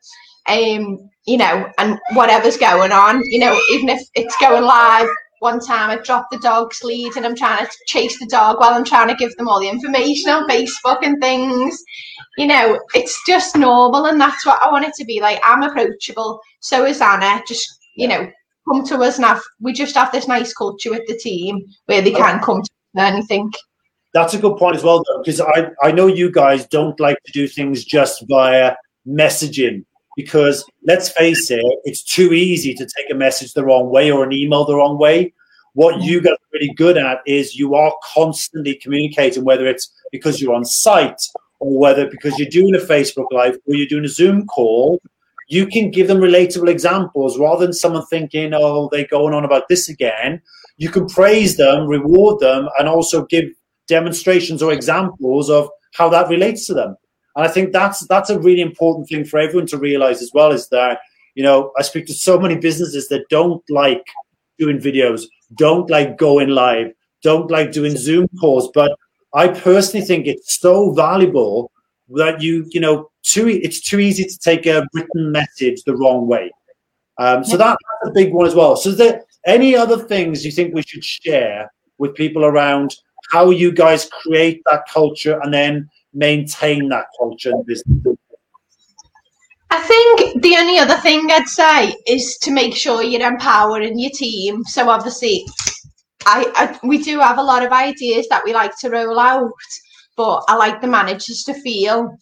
Um, 0.48 1.10
you 1.26 1.38
know, 1.38 1.70
and 1.78 2.00
whatever's 2.14 2.58
going 2.58 2.92
on, 2.92 3.22
you 3.26 3.40
know, 3.40 3.60
even 3.72 3.90
if 3.90 4.02
it's 4.16 4.38
going 4.38 4.64
live 4.64 5.10
one 5.42 5.60
time 5.60 5.90
I 5.90 5.96
dropped 5.96 6.32
the 6.32 6.38
dog's 6.38 6.84
lead 6.84 7.18
and 7.18 7.26
I'm 7.26 7.36
trying 7.36 7.66
to 7.66 7.72
chase 7.88 8.20
the 8.20 8.28
dog 8.28 8.60
while 8.60 8.76
I'm 8.76 8.86
trying 8.86 9.08
to 9.08 9.16
give 9.16 9.36
them 9.38 9.48
all 9.48 9.60
the 9.60 9.70
information 9.70 10.30
on 10.30 10.48
Facebook 10.48 11.00
and 11.02 11.20
things. 11.20 11.84
You 12.38 12.46
know, 12.46 12.80
it's 12.94 13.20
just 13.26 13.58
normal 13.58 14.06
and 14.06 14.22
that's 14.22 14.46
what 14.46 14.62
I 14.62 14.72
want 14.72 14.86
it 14.86 14.94
to 15.00 15.06
be 15.06 15.20
like. 15.20 15.40
I'm 15.44 15.64
approachable. 15.64 16.40
So 16.60 16.86
is 16.86 17.02
Anna. 17.02 17.42
Just, 17.48 17.68
you 17.96 18.08
know, 18.08 18.30
come 18.70 18.86
to 18.86 18.98
us 19.00 19.18
and 19.18 19.26
have 19.26 19.42
we 19.60 19.74
just 19.74 19.96
have 19.96 20.12
this 20.12 20.28
nice 20.28 20.54
culture 20.54 20.92
with 20.92 21.08
the 21.08 21.18
team 21.18 21.66
where 21.88 22.04
they 22.04 22.12
can 22.12 22.40
come 22.40 22.62
to 22.62 23.02
anything. 23.02 23.52
That's 24.14 24.36
a 24.36 24.38
good 24.38 24.58
point 24.58 24.76
as 24.76 24.84
well, 24.84 25.04
though, 25.08 25.24
because 25.24 25.42
I, 25.42 25.72
I 25.82 25.92
know 25.92 26.06
you 26.06 26.30
guys 26.32 26.68
don't 26.68 27.00
like 27.00 27.18
to 27.26 27.32
do 27.32 27.48
things 27.48 27.84
just 27.84 28.24
via 28.28 28.76
messaging 29.08 29.86
because 30.16 30.66
let's 30.86 31.10
face 31.10 31.50
it, 31.52 31.64
it's 31.84 32.04
too 32.04 32.34
easy 32.34 32.74
to 32.74 32.86
take 32.86 33.10
a 33.12 33.16
message 33.16 33.54
the 33.54 33.66
wrong 33.66 33.90
way 33.90 34.12
or 34.12 34.24
an 34.24 34.34
email 34.34 34.66
the 34.66 34.76
wrong 34.76 34.98
way. 34.98 35.34
What 35.74 36.02
you 36.02 36.20
mm. 36.20 36.26
guys 36.26 36.34
are 36.34 36.54
really 36.54 36.74
good 36.74 36.98
at 36.98 37.20
is 37.26 37.58
you 37.58 37.76
are 37.76 37.94
constantly 38.04 38.76
communicating, 38.76 39.46
whether 39.46 39.66
it's 39.68 39.92
because 40.12 40.42
you're 40.42 40.54
on 40.54 40.66
site 40.66 41.22
or 41.60 41.78
whether 41.78 42.10
because 42.10 42.38
you're 42.38 42.50
doing 42.50 42.76
a 42.76 42.80
Facebook 42.80 43.28
Live 43.32 43.58
or 43.68 43.76
you're 43.76 43.88
doing 43.88 44.06
a 44.06 44.10
Zoom 44.10 44.46
call, 44.48 45.00
you 45.48 45.68
can 45.68 45.92
give 45.92 46.08
them 46.08 46.18
relatable 46.18 46.70
examples 46.70 47.38
rather 47.38 47.66
than 47.66 47.74
someone 47.74 48.06
thinking, 48.08 48.54
oh, 48.54 48.90
they're 48.92 49.08
going 49.08 49.34
on 49.34 49.46
about 49.46 49.68
this 49.70 49.90
again. 49.90 50.42
You 50.78 50.90
can 50.90 51.08
praise 51.08 51.58
them, 51.58 51.88
reward 51.88 52.40
them, 52.40 52.68
and 52.80 52.88
also 52.88 53.26
give 53.26 53.46
demonstrations 53.88 54.64
or 54.64 54.72
examples 54.72 55.50
of 55.50 55.70
how 55.94 56.10
that 56.10 56.30
relates 56.30 56.66
to 56.68 56.74
them. 56.74 56.96
And 57.36 57.46
I 57.46 57.50
think 57.50 57.72
that's 57.72 58.06
that's 58.08 58.30
a 58.30 58.40
really 58.40 58.62
important 58.62 59.08
thing 59.08 59.26
for 59.26 59.40
everyone 59.40 59.68
to 59.68 59.78
realize 59.78 60.22
as 60.22 60.32
well 60.34 60.52
is 60.52 60.68
that, 60.70 61.00
you 61.36 61.44
know, 61.44 61.72
I 61.78 61.82
speak 61.82 62.06
to 62.08 62.14
so 62.14 62.40
many 62.40 62.56
businesses 62.56 63.08
that 63.10 63.30
don't 63.30 63.64
like 63.70 64.06
doing 64.58 64.80
videos, 64.80 65.24
don't 65.56 65.90
like 65.90 66.18
going 66.18 66.50
live, 66.50 66.92
don't 67.24 67.50
like 67.50 67.72
doing 67.72 67.96
Zoom 67.96 68.28
calls. 68.40 68.70
But 68.74 68.98
I 69.34 69.48
personally 69.48 70.06
think 70.06 70.28
it's 70.28 70.60
so 70.60 70.92
valuable 70.92 71.72
that 72.10 72.42
you, 72.42 72.66
you 72.70 72.82
know, 72.82 73.10
too 73.24 73.48
it's 73.48 73.80
too 73.80 74.00
easy 74.00 74.26
to 74.26 74.40
take 74.40 74.66
a 74.66 74.86
written 74.94 75.32
message 75.32 75.84
the 75.84 75.96
wrong 75.96 76.28
way. 76.28 76.52
Um, 77.18 77.44
so 77.44 77.56
that, 77.58 77.78
that's 78.02 78.10
a 78.10 78.14
big 78.14 78.34
one 78.34 78.48
as 78.48 78.56
well. 78.56 78.76
So 78.76 78.90
is 78.90 78.98
there 78.98 79.24
any 79.46 79.76
other 79.76 79.98
things 79.98 80.46
you 80.46 80.52
think 80.52 80.74
we 80.74 80.82
should 80.82 81.04
share 81.04 81.72
with 81.98 82.16
people 82.16 82.46
around 82.46 82.96
how 83.32 83.52
you 83.52 83.72
guys 83.72 84.10
create 84.24 84.62
that 84.66 84.84
culture 84.90 85.40
and 85.44 85.54
then 85.54 85.90
maintain 86.14 86.90
that 86.90 87.06
culture 87.18 87.52
in 87.52 87.64
business? 87.64 88.18
I 89.70 89.80
think 89.80 90.42
the 90.42 90.58
only 90.58 90.80
other 90.80 90.98
thing 90.98 91.30
I'd 91.32 91.48
say 91.48 91.96
is 92.06 92.38
to 92.40 92.52
make 92.52 92.76
sure 92.76 93.02
you're 93.02 93.26
empowering 93.26 93.98
your 93.98 94.12
team. 94.12 94.66
So 94.66 94.90
obviously, 94.90 95.46
I, 96.26 96.52
I, 96.56 96.88
we 96.88 97.02
do 97.02 97.20
have 97.20 97.38
a 97.38 97.44
lot 97.44 97.66
of 97.66 97.72
ideas 97.72 98.28
that 98.30 98.44
we 98.44 98.54
like 98.54 98.78
to 98.80 98.90
roll 98.90 99.18
out, 99.18 99.52
but 100.18 100.44
I 100.50 100.56
like 100.56 100.82
the 100.82 100.88
managers 100.88 101.44
to 101.46 101.54
feel 101.54 102.16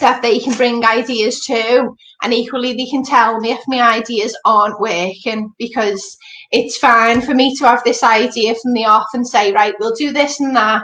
that 0.00 0.22
they 0.22 0.38
can 0.38 0.56
bring 0.56 0.84
ideas 0.84 1.44
too, 1.44 1.96
and 2.22 2.32
equally 2.32 2.72
they 2.72 2.86
can 2.86 3.04
tell 3.04 3.40
me 3.40 3.50
if 3.50 3.60
my 3.66 3.82
ideas 3.82 4.36
aren't 4.44 4.80
working 4.80 5.52
because 5.58 6.16
it's 6.52 6.78
fine 6.78 7.20
for 7.20 7.34
me 7.34 7.54
to 7.56 7.66
have 7.66 7.82
this 7.84 8.02
idea 8.02 8.54
from 8.54 8.72
the 8.72 8.84
off 8.84 9.08
and 9.12 9.26
say 9.26 9.52
right, 9.52 9.74
we'll 9.78 9.94
do 9.94 10.12
this 10.12 10.40
and 10.40 10.54
that, 10.56 10.82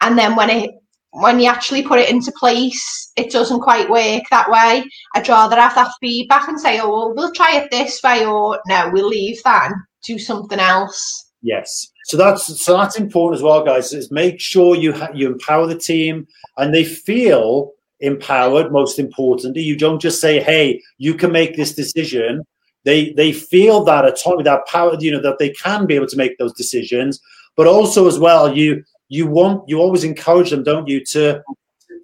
and 0.00 0.18
then 0.18 0.34
when 0.34 0.50
it 0.50 0.70
when 1.12 1.40
you 1.40 1.48
actually 1.48 1.82
put 1.82 1.98
it 1.98 2.10
into 2.10 2.32
place, 2.38 3.12
it 3.16 3.30
doesn't 3.30 3.60
quite 3.60 3.88
work 3.88 4.22
that 4.30 4.50
way. 4.50 4.84
I'd 5.14 5.28
rather 5.28 5.56
have 5.56 5.74
that 5.74 5.92
feedback 6.00 6.48
and 6.48 6.60
say, 6.60 6.80
oh, 6.80 6.90
well, 6.90 7.14
we'll 7.14 7.32
try 7.32 7.56
it 7.56 7.70
this 7.70 8.02
way, 8.02 8.26
or 8.26 8.60
no, 8.66 8.90
we'll 8.92 9.08
leave 9.08 9.42
that 9.44 9.70
and 9.70 9.74
do 10.04 10.18
something 10.18 10.58
else. 10.58 11.30
Yes. 11.42 11.88
So 12.04 12.16
that's 12.16 12.60
so 12.62 12.76
that's 12.76 12.98
important 12.98 13.38
as 13.38 13.42
well, 13.42 13.64
guys. 13.64 13.92
Is 13.92 14.10
make 14.10 14.40
sure 14.40 14.74
you 14.74 14.92
ha- 14.92 15.10
you 15.14 15.26
empower 15.28 15.66
the 15.66 15.78
team 15.78 16.26
and 16.56 16.74
they 16.74 16.84
feel 16.84 17.72
empowered. 18.00 18.72
Most 18.72 18.98
importantly, 18.98 19.62
you 19.62 19.76
don't 19.76 20.00
just 20.00 20.20
say, 20.20 20.40
"Hey, 20.40 20.82
you 20.96 21.14
can 21.14 21.30
make 21.30 21.56
this 21.56 21.74
decision." 21.74 22.42
They 22.84 23.12
they 23.12 23.32
feel 23.32 23.84
that 23.84 24.04
autonomy, 24.04 24.44
that 24.44 24.66
power, 24.66 24.96
you 24.98 25.12
know, 25.12 25.20
that 25.20 25.38
they 25.38 25.50
can 25.50 25.86
be 25.86 25.94
able 25.94 26.06
to 26.08 26.16
make 26.16 26.38
those 26.38 26.54
decisions. 26.54 27.20
But 27.56 27.66
also 27.66 28.08
as 28.08 28.18
well, 28.18 28.56
you 28.56 28.82
you 29.08 29.26
want 29.26 29.68
you 29.68 29.78
always 29.78 30.04
encourage 30.04 30.50
them, 30.50 30.62
don't 30.62 30.86
you, 30.86 31.04
to 31.06 31.42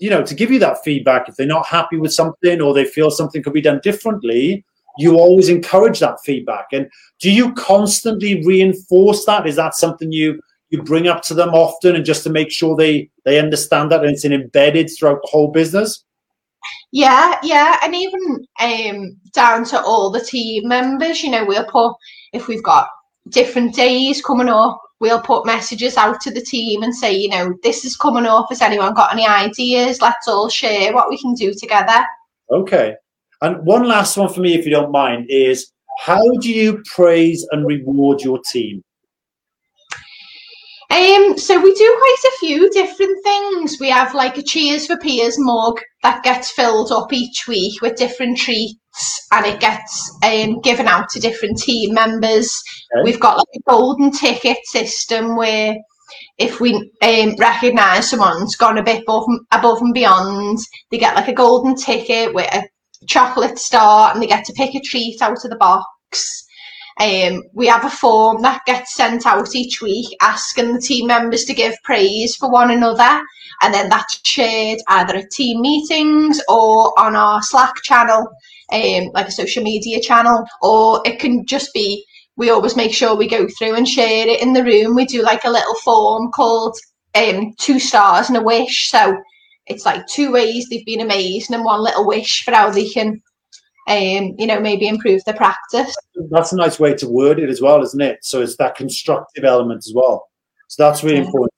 you 0.00 0.10
know 0.10 0.24
to 0.24 0.34
give 0.34 0.50
you 0.50 0.58
that 0.58 0.82
feedback 0.82 1.28
if 1.28 1.36
they're 1.36 1.46
not 1.46 1.66
happy 1.66 1.96
with 1.96 2.12
something 2.12 2.60
or 2.60 2.74
they 2.74 2.84
feel 2.84 3.10
something 3.10 3.42
could 3.42 3.52
be 3.52 3.60
done 3.60 3.80
differently. 3.82 4.64
You 4.96 5.16
always 5.16 5.48
encourage 5.48 5.98
that 6.00 6.20
feedback, 6.24 6.66
and 6.72 6.88
do 7.20 7.30
you 7.30 7.52
constantly 7.54 8.44
reinforce 8.44 9.24
that? 9.26 9.46
Is 9.46 9.56
that 9.56 9.74
something 9.74 10.12
you 10.12 10.40
you 10.70 10.82
bring 10.82 11.08
up 11.08 11.22
to 11.22 11.34
them 11.34 11.50
often, 11.50 11.96
and 11.96 12.04
just 12.04 12.24
to 12.24 12.30
make 12.30 12.50
sure 12.50 12.76
they 12.76 13.10
they 13.24 13.38
understand 13.38 13.90
that 13.90 14.04
and 14.04 14.10
it's 14.10 14.24
embedded 14.24 14.90
throughout 14.96 15.20
the 15.22 15.28
whole 15.30 15.50
business? 15.50 16.04
Yeah, 16.92 17.38
yeah, 17.42 17.76
and 17.82 17.94
even 17.94 18.46
um, 18.60 19.16
down 19.32 19.64
to 19.66 19.80
all 19.80 20.10
the 20.10 20.20
team 20.20 20.68
members. 20.68 21.22
You 21.22 21.32
know, 21.32 21.44
we'll 21.44 21.66
put 21.66 21.96
if 22.32 22.46
we've 22.46 22.62
got 22.62 22.88
different 23.28 23.74
days 23.74 24.22
coming 24.22 24.48
up 24.48 24.80
we'll 25.04 25.20
put 25.20 25.44
messages 25.44 25.98
out 25.98 26.18
to 26.22 26.30
the 26.30 26.40
team 26.40 26.82
and 26.82 26.96
say, 26.96 27.14
you 27.14 27.28
know, 27.28 27.54
this 27.62 27.84
is 27.84 27.94
coming 27.94 28.24
up. 28.24 28.46
Has 28.48 28.62
anyone 28.62 28.94
got 28.94 29.12
any 29.12 29.26
ideas? 29.26 30.00
Let's 30.00 30.26
all 30.26 30.48
share 30.48 30.94
what 30.94 31.10
we 31.10 31.18
can 31.18 31.34
do 31.34 31.52
together. 31.52 32.02
Okay. 32.50 32.94
And 33.42 33.62
one 33.66 33.86
last 33.86 34.16
one 34.16 34.32
for 34.32 34.40
me, 34.40 34.54
if 34.54 34.64
you 34.64 34.70
don't 34.70 34.90
mind, 34.90 35.26
is 35.28 35.70
how 35.98 36.22
do 36.40 36.50
you 36.50 36.82
praise 36.86 37.46
and 37.50 37.66
reward 37.66 38.22
your 38.22 38.40
team? 38.50 38.82
Um, 40.94 41.36
so 41.36 41.60
we 41.60 41.74
do 41.74 41.96
quite 41.98 42.28
a 42.28 42.38
few 42.38 42.70
different 42.70 43.24
things. 43.24 43.78
We 43.80 43.90
have 43.90 44.14
like 44.14 44.38
a 44.38 44.42
Cheers 44.42 44.86
for 44.86 44.96
Peers 44.96 45.34
mug 45.38 45.80
that 46.04 46.22
gets 46.22 46.52
filled 46.52 46.92
up 46.92 47.12
each 47.12 47.48
week 47.48 47.82
with 47.82 47.96
different 47.96 48.38
treats 48.38 49.26
and 49.32 49.44
it 49.44 49.58
gets 49.58 50.16
um, 50.22 50.60
given 50.60 50.86
out 50.86 51.08
to 51.10 51.20
different 51.20 51.58
team 51.58 51.94
members. 51.94 52.62
Okay. 52.94 53.02
We've 53.02 53.18
got 53.18 53.38
like 53.38 53.56
a 53.56 53.70
golden 53.70 54.12
ticket 54.12 54.58
system 54.66 55.34
where 55.34 55.74
if 56.38 56.60
we 56.60 56.74
um, 57.02 57.34
recognise 57.40 58.08
someone's 58.08 58.54
gone 58.54 58.78
a 58.78 58.84
bit 58.84 59.02
above, 59.02 59.24
above 59.50 59.80
and 59.80 59.94
beyond, 59.94 60.58
they 60.92 60.98
get 60.98 61.16
like 61.16 61.28
a 61.28 61.34
golden 61.34 61.74
ticket 61.74 62.32
with 62.32 62.54
a 62.54 62.62
chocolate 63.08 63.58
star 63.58 64.12
and 64.12 64.22
they 64.22 64.28
get 64.28 64.44
to 64.44 64.52
pick 64.52 64.76
a 64.76 64.80
treat 64.80 65.20
out 65.20 65.44
of 65.44 65.50
the 65.50 65.56
box. 65.56 66.44
Um, 67.00 67.42
we 67.52 67.66
have 67.66 67.84
a 67.84 67.90
form 67.90 68.42
that 68.42 68.62
gets 68.66 68.94
sent 68.94 69.26
out 69.26 69.54
each 69.54 69.82
week 69.82 70.06
asking 70.20 70.74
the 70.74 70.80
team 70.80 71.08
members 71.08 71.44
to 71.44 71.54
give 71.54 71.74
praise 71.82 72.36
for 72.36 72.50
one 72.50 72.70
another, 72.70 73.22
and 73.62 73.74
then 73.74 73.88
that's 73.88 74.20
shared 74.26 74.78
either 74.88 75.16
at 75.16 75.30
team 75.30 75.60
meetings 75.60 76.40
or 76.48 76.98
on 76.98 77.16
our 77.16 77.42
Slack 77.42 77.74
channel, 77.82 78.28
um, 78.72 79.10
like 79.12 79.28
a 79.28 79.32
social 79.32 79.62
media 79.62 80.00
channel, 80.00 80.46
or 80.62 81.02
it 81.04 81.18
can 81.18 81.44
just 81.46 81.72
be 81.74 82.04
we 82.36 82.50
always 82.50 82.76
make 82.76 82.92
sure 82.92 83.14
we 83.14 83.28
go 83.28 83.46
through 83.48 83.74
and 83.74 83.88
share 83.88 84.26
it 84.28 84.42
in 84.42 84.52
the 84.52 84.64
room. 84.64 84.94
We 84.94 85.04
do 85.04 85.22
like 85.22 85.44
a 85.44 85.50
little 85.50 85.74
form 85.76 86.32
called 86.32 86.76
um, 87.14 87.54
two 87.58 87.78
stars 87.78 88.28
and 88.28 88.36
a 88.36 88.42
wish. 88.42 88.90
So 88.90 89.16
it's 89.66 89.86
like 89.86 90.06
two 90.06 90.32
ways 90.32 90.66
they've 90.68 90.84
been 90.84 91.00
amazing 91.00 91.54
and 91.54 91.64
one 91.64 91.82
little 91.82 92.06
wish 92.06 92.44
for 92.44 92.52
how 92.52 92.70
they 92.70 92.88
can 92.88 93.22
um, 93.86 94.34
you 94.38 94.46
know, 94.46 94.60
maybe 94.60 94.88
improve 94.88 95.22
the 95.24 95.34
practice. 95.34 95.94
That's 96.30 96.52
a 96.52 96.56
nice 96.56 96.80
way 96.80 96.94
to 96.94 97.08
word 97.08 97.38
it 97.38 97.50
as 97.50 97.60
well, 97.60 97.82
isn't 97.82 98.00
it? 98.00 98.24
So 98.24 98.40
it's 98.40 98.56
that 98.56 98.76
constructive 98.76 99.44
element 99.44 99.78
as 99.78 99.92
well. 99.94 100.28
So 100.68 100.82
that's 100.82 101.04
really 101.04 101.18
yeah. 101.18 101.26
important. 101.26 101.52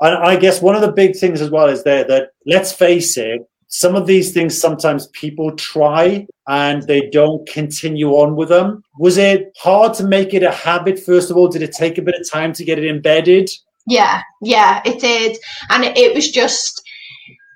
And 0.00 0.16
I 0.16 0.36
guess 0.36 0.62
one 0.62 0.76
of 0.76 0.80
the 0.80 0.92
big 0.92 1.16
things 1.16 1.40
as 1.40 1.50
well 1.50 1.66
is 1.66 1.82
there 1.82 2.04
that 2.04 2.30
let's 2.46 2.72
face 2.72 3.16
it, 3.16 3.48
some 3.68 3.94
of 3.94 4.06
these 4.06 4.32
things 4.32 4.58
sometimes 4.58 5.08
people 5.08 5.54
try 5.56 6.26
and 6.48 6.82
they 6.84 7.10
don't 7.10 7.46
continue 7.48 8.10
on 8.10 8.34
with 8.34 8.48
them. 8.48 8.82
Was 8.98 9.18
it 9.18 9.52
hard 9.58 9.94
to 9.94 10.04
make 10.06 10.34
it 10.34 10.42
a 10.42 10.50
habit, 10.50 10.98
first 10.98 11.30
of 11.30 11.36
all? 11.36 11.48
Did 11.48 11.62
it 11.62 11.72
take 11.72 11.98
a 11.98 12.02
bit 12.02 12.14
of 12.18 12.28
time 12.30 12.52
to 12.54 12.64
get 12.64 12.78
it 12.78 12.88
embedded? 12.88 13.50
Yeah, 13.86 14.22
yeah, 14.40 14.82
it 14.84 15.00
did. 15.00 15.36
And 15.70 15.84
it 15.84 16.14
was 16.14 16.30
just 16.30 16.82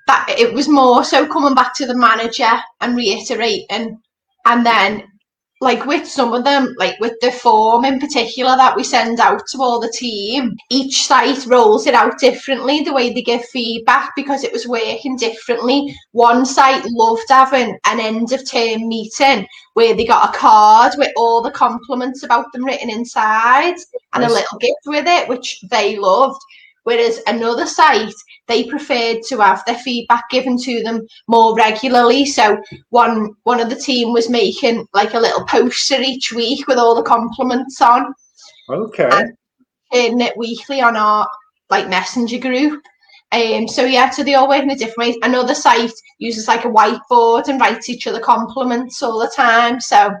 that 0.07 0.25
it 0.37 0.53
was 0.53 0.67
more 0.67 1.03
so 1.03 1.25
coming 1.27 1.55
back 1.55 1.73
to 1.75 1.85
the 1.85 1.95
manager 1.95 2.51
and 2.81 2.95
reiterating 2.95 3.99
and 4.45 4.65
then 4.65 5.03
like 5.63 5.85
with 5.85 6.05
some 6.05 6.33
of 6.33 6.43
them, 6.43 6.75
like 6.77 6.99
with 6.99 7.13
the 7.21 7.31
form 7.31 7.85
in 7.85 7.99
particular 7.99 8.55
that 8.57 8.75
we 8.75 8.83
send 8.83 9.19
out 9.19 9.41
to 9.47 9.61
all 9.61 9.79
the 9.79 9.93
team, 9.97 10.55
each 10.69 11.05
site 11.05 11.45
rolls 11.45 11.87
it 11.87 11.93
out 11.93 12.19
differently 12.19 12.81
the 12.81 12.93
way 12.93 13.13
they 13.13 13.21
give 13.21 13.43
feedback 13.45 14.11
because 14.15 14.43
it 14.43 14.51
was 14.51 14.67
working 14.67 15.15
differently. 15.15 15.95
One 16.11 16.45
site 16.45 16.83
loved 16.87 17.29
having 17.29 17.77
an 17.85 17.99
end 17.99 18.33
of 18.33 18.47
term 18.47 18.87
meeting 18.89 19.47
where 19.73 19.95
they 19.95 20.05
got 20.05 20.35
a 20.35 20.37
card 20.37 20.93
with 20.97 21.11
all 21.15 21.41
the 21.41 21.51
compliments 21.51 22.23
about 22.23 22.51
them 22.51 22.65
written 22.65 22.89
inside 22.89 23.75
and 24.13 24.23
a 24.23 24.27
little 24.27 24.57
gift 24.59 24.83
with 24.85 25.05
it, 25.07 25.27
which 25.29 25.61
they 25.71 25.97
loved. 25.97 26.41
Whereas 26.83 27.21
another 27.27 27.65
site, 27.65 28.13
they 28.47 28.65
preferred 28.65 29.21
to 29.27 29.39
have 29.39 29.63
their 29.65 29.77
feedback 29.77 30.29
given 30.29 30.57
to 30.59 30.83
them 30.83 31.07
more 31.27 31.55
regularly. 31.55 32.25
So 32.25 32.61
one 32.89 33.33
one 33.43 33.59
of 33.59 33.69
the 33.69 33.75
team 33.75 34.11
was 34.11 34.29
making 34.29 34.85
like 34.93 35.13
a 35.13 35.19
little 35.19 35.45
poster 35.45 36.01
each 36.01 36.33
week 36.33 36.67
with 36.67 36.77
all 36.77 36.95
the 36.95 37.03
compliments 37.03 37.81
on. 37.81 38.13
Okay. 38.69 39.09
And 39.11 40.21
it 40.21 40.37
weekly 40.37 40.81
on 40.81 40.95
our 40.95 41.27
like 41.69 41.89
messenger 41.89 42.37
group. 42.37 42.81
Um, 43.31 43.67
so 43.67 43.83
yeah, 43.85 44.09
so 44.11 44.23
they 44.23 44.35
all 44.35 44.47
work 44.47 44.61
in 44.61 44.69
a 44.69 44.75
different 44.75 44.97
way. 44.97 45.19
Another 45.23 45.55
site 45.55 45.93
uses 46.19 46.47
like 46.47 46.65
a 46.65 46.69
whiteboard 46.69 47.47
and 47.47 47.59
writes 47.59 47.89
each 47.89 48.05
other 48.05 48.19
compliments 48.19 49.01
all 49.01 49.19
the 49.19 49.31
time. 49.35 49.79
So 49.79 50.13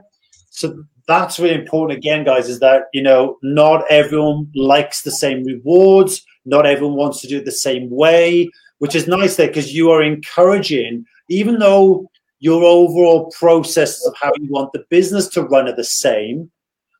so 0.49 0.83
that's 1.07 1.39
really 1.39 1.55
important 1.55 1.97
again, 1.97 2.23
guys, 2.23 2.49
is 2.49 2.59
that 2.59 2.83
you 2.93 3.03
know, 3.03 3.37
not 3.43 3.83
everyone 3.89 4.49
likes 4.55 5.01
the 5.01 5.11
same 5.11 5.43
rewards, 5.43 6.25
not 6.45 6.65
everyone 6.65 6.95
wants 6.95 7.21
to 7.21 7.27
do 7.27 7.37
it 7.37 7.45
the 7.45 7.51
same 7.51 7.89
way, 7.89 8.49
which 8.79 8.95
is 8.95 9.07
nice 9.07 9.35
there 9.35 9.47
because 9.47 9.73
you 9.73 9.91
are 9.91 10.01
encouraging, 10.01 11.05
even 11.29 11.59
though 11.59 12.09
your 12.39 12.63
overall 12.63 13.31
process 13.31 14.05
of 14.05 14.13
how 14.21 14.31
you 14.39 14.49
want 14.49 14.71
the 14.73 14.83
business 14.89 15.27
to 15.29 15.43
run 15.43 15.67
are 15.67 15.75
the 15.75 15.83
same, 15.83 16.51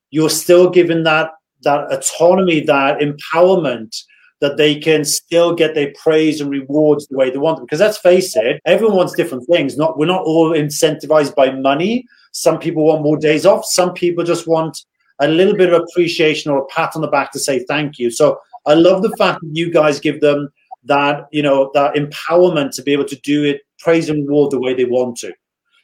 you're 0.10 0.30
still 0.30 0.70
giving 0.70 1.04
that 1.04 1.32
that 1.64 1.92
autonomy, 1.92 2.60
that 2.62 3.00
empowerment 3.00 4.04
that 4.40 4.58
they 4.58 4.76
can 4.76 5.06
still 5.06 5.56
get 5.56 5.74
their 5.74 5.94
praise 6.02 6.42
and 6.42 6.50
rewards 6.50 7.08
the 7.08 7.18
way 7.18 7.30
they 7.30 7.38
want 7.38 7.58
them. 7.58 7.66
Because 7.66 7.80
let's 7.80 7.98
face 7.98 8.36
it, 8.36 8.62
everyone 8.66 8.98
wants 8.98 9.14
different 9.14 9.48
things. 9.48 9.78
Not 9.78 9.98
we're 9.98 10.06
not 10.06 10.24
all 10.24 10.52
incentivized 10.52 11.36
by 11.36 11.52
money. 11.52 12.06
Some 12.32 12.60
people 12.60 12.84
want 12.84 13.04
more 13.04 13.18
days 13.18 13.46
off. 13.46 13.66
Some 13.66 13.94
people 13.94 14.24
just 14.24 14.48
want 14.48 14.86
a 15.20 15.28
little 15.28 15.56
bit 15.56 15.72
of 15.72 15.82
appreciation 15.82 16.52
or 16.52 16.60
a 16.60 16.66
pat 16.66 16.96
on 16.96 17.02
the 17.02 17.08
back 17.08 17.32
to 17.32 17.40
say 17.40 17.60
thank 17.60 18.00
you. 18.00 18.12
So 18.12 18.40
I 18.66 18.74
love 18.74 19.02
the 19.02 19.16
fact 19.18 19.42
that 19.42 19.56
you 19.56 19.72
guys 19.72 20.00
give 20.00 20.22
them 20.22 20.50
that, 20.86 21.28
you 21.32 21.42
know, 21.42 21.72
that 21.74 21.96
empowerment 21.96 22.76
to 22.76 22.82
be 22.82 22.94
able 22.94 23.06
to 23.06 23.20
do 23.22 23.44
it, 23.44 23.62
praise 23.80 24.10
and 24.10 24.28
reward 24.28 24.52
the 24.52 24.60
way 24.60 24.74
they 24.74 24.86
want 24.86 25.18
to. 25.18 25.34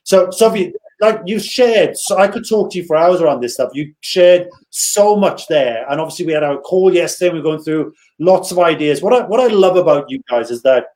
So 0.03 0.31
Sophie, 0.31 0.73
like 1.01 1.21
you 1.25 1.39
shared, 1.39 1.97
so 1.97 2.17
I 2.17 2.27
could 2.27 2.47
talk 2.47 2.71
to 2.71 2.77
you 2.77 2.85
for 2.85 2.97
hours 2.97 3.21
around 3.21 3.41
this 3.41 3.53
stuff. 3.53 3.71
You 3.73 3.93
shared 4.01 4.49
so 4.69 5.15
much 5.15 5.47
there, 5.47 5.85
and 5.89 6.01
obviously 6.01 6.25
we 6.25 6.33
had 6.33 6.43
our 6.43 6.59
call 6.59 6.93
yesterday. 6.93 7.33
We 7.33 7.39
are 7.39 7.43
going 7.43 7.61
through 7.61 7.93
lots 8.19 8.51
of 8.51 8.59
ideas. 8.59 9.01
What 9.01 9.13
I 9.13 9.25
what 9.25 9.39
I 9.39 9.47
love 9.47 9.77
about 9.77 10.09
you 10.09 10.21
guys 10.29 10.51
is 10.51 10.61
that 10.63 10.87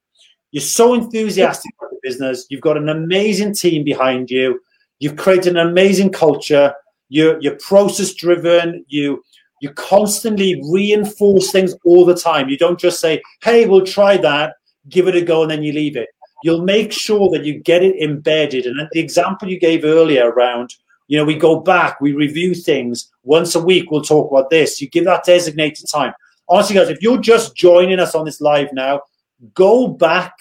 you're 0.52 0.62
so 0.62 0.93
enthusiastic 0.93 1.72
about 1.80 1.91
the 1.91 2.00
business. 2.04 2.46
You've 2.50 2.62
got 2.62 2.78
an 2.78 2.89
amazing 2.89 3.54
team 3.54 3.84
behind 3.84 4.30
you. 4.30 4.60
You've 5.00 5.15
created 5.15 5.56
an 5.56 5.67
amazing 5.67 6.12
culture. 6.12 6.74
You're 7.10 7.39
you're 7.41 7.58
process 7.58 8.13
driven. 8.13 8.84
You 8.88 9.24
you 9.63 9.71
constantly 9.73 10.62
reinforce 10.69 11.52
things 11.52 11.73
all 11.86 12.06
the 12.06 12.15
time. 12.15 12.49
You 12.49 12.58
don't 12.58 12.80
just 12.80 12.99
say, 12.99 13.21
"Hey, 13.41 13.65
we'll 13.65 13.86
try 13.86 14.17
that." 14.17 14.56
Give 14.89 15.08
it 15.08 15.15
a 15.15 15.21
go, 15.21 15.43
and 15.43 15.49
then 15.52 15.63
you 15.63 15.71
leave 15.71 15.95
it 15.95 16.10
you'll 16.43 16.62
make 16.62 16.91
sure 16.91 17.30
that 17.32 17.45
you 17.45 17.58
get 17.58 17.82
it 17.82 17.95
embedded. 18.04 18.65
And 18.65 18.88
the 18.91 18.99
example 18.99 19.49
you 19.49 19.60
gave 19.60 19.86
earlier 19.86 20.30
around, 20.30 20.76
you 21.08 21.17
know, 21.17 21.23
we 21.26 21.36
go 21.36 21.60
back, 21.60 21.99
we 22.02 22.12
review 22.12 22.54
things 22.54 23.12
once 23.23 23.56
a 23.56 23.63
week, 23.63 23.89
we'll 23.89 24.02
talk 24.02 24.30
about 24.30 24.49
this. 24.49 24.82
You 24.82 24.89
give 24.89 25.06
that 25.06 25.23
designated 25.23 25.88
time. 25.89 26.13
Honestly, 26.49 26.76
guys, 26.76 26.89
if 26.89 27.02
you're 27.02 27.19
just 27.19 27.56
joining 27.56 27.99
us 27.99 28.13
on 28.13 28.26
this 28.26 28.41
live 28.41 28.67
now, 28.73 29.02
go 29.54 29.88
back 29.88 30.34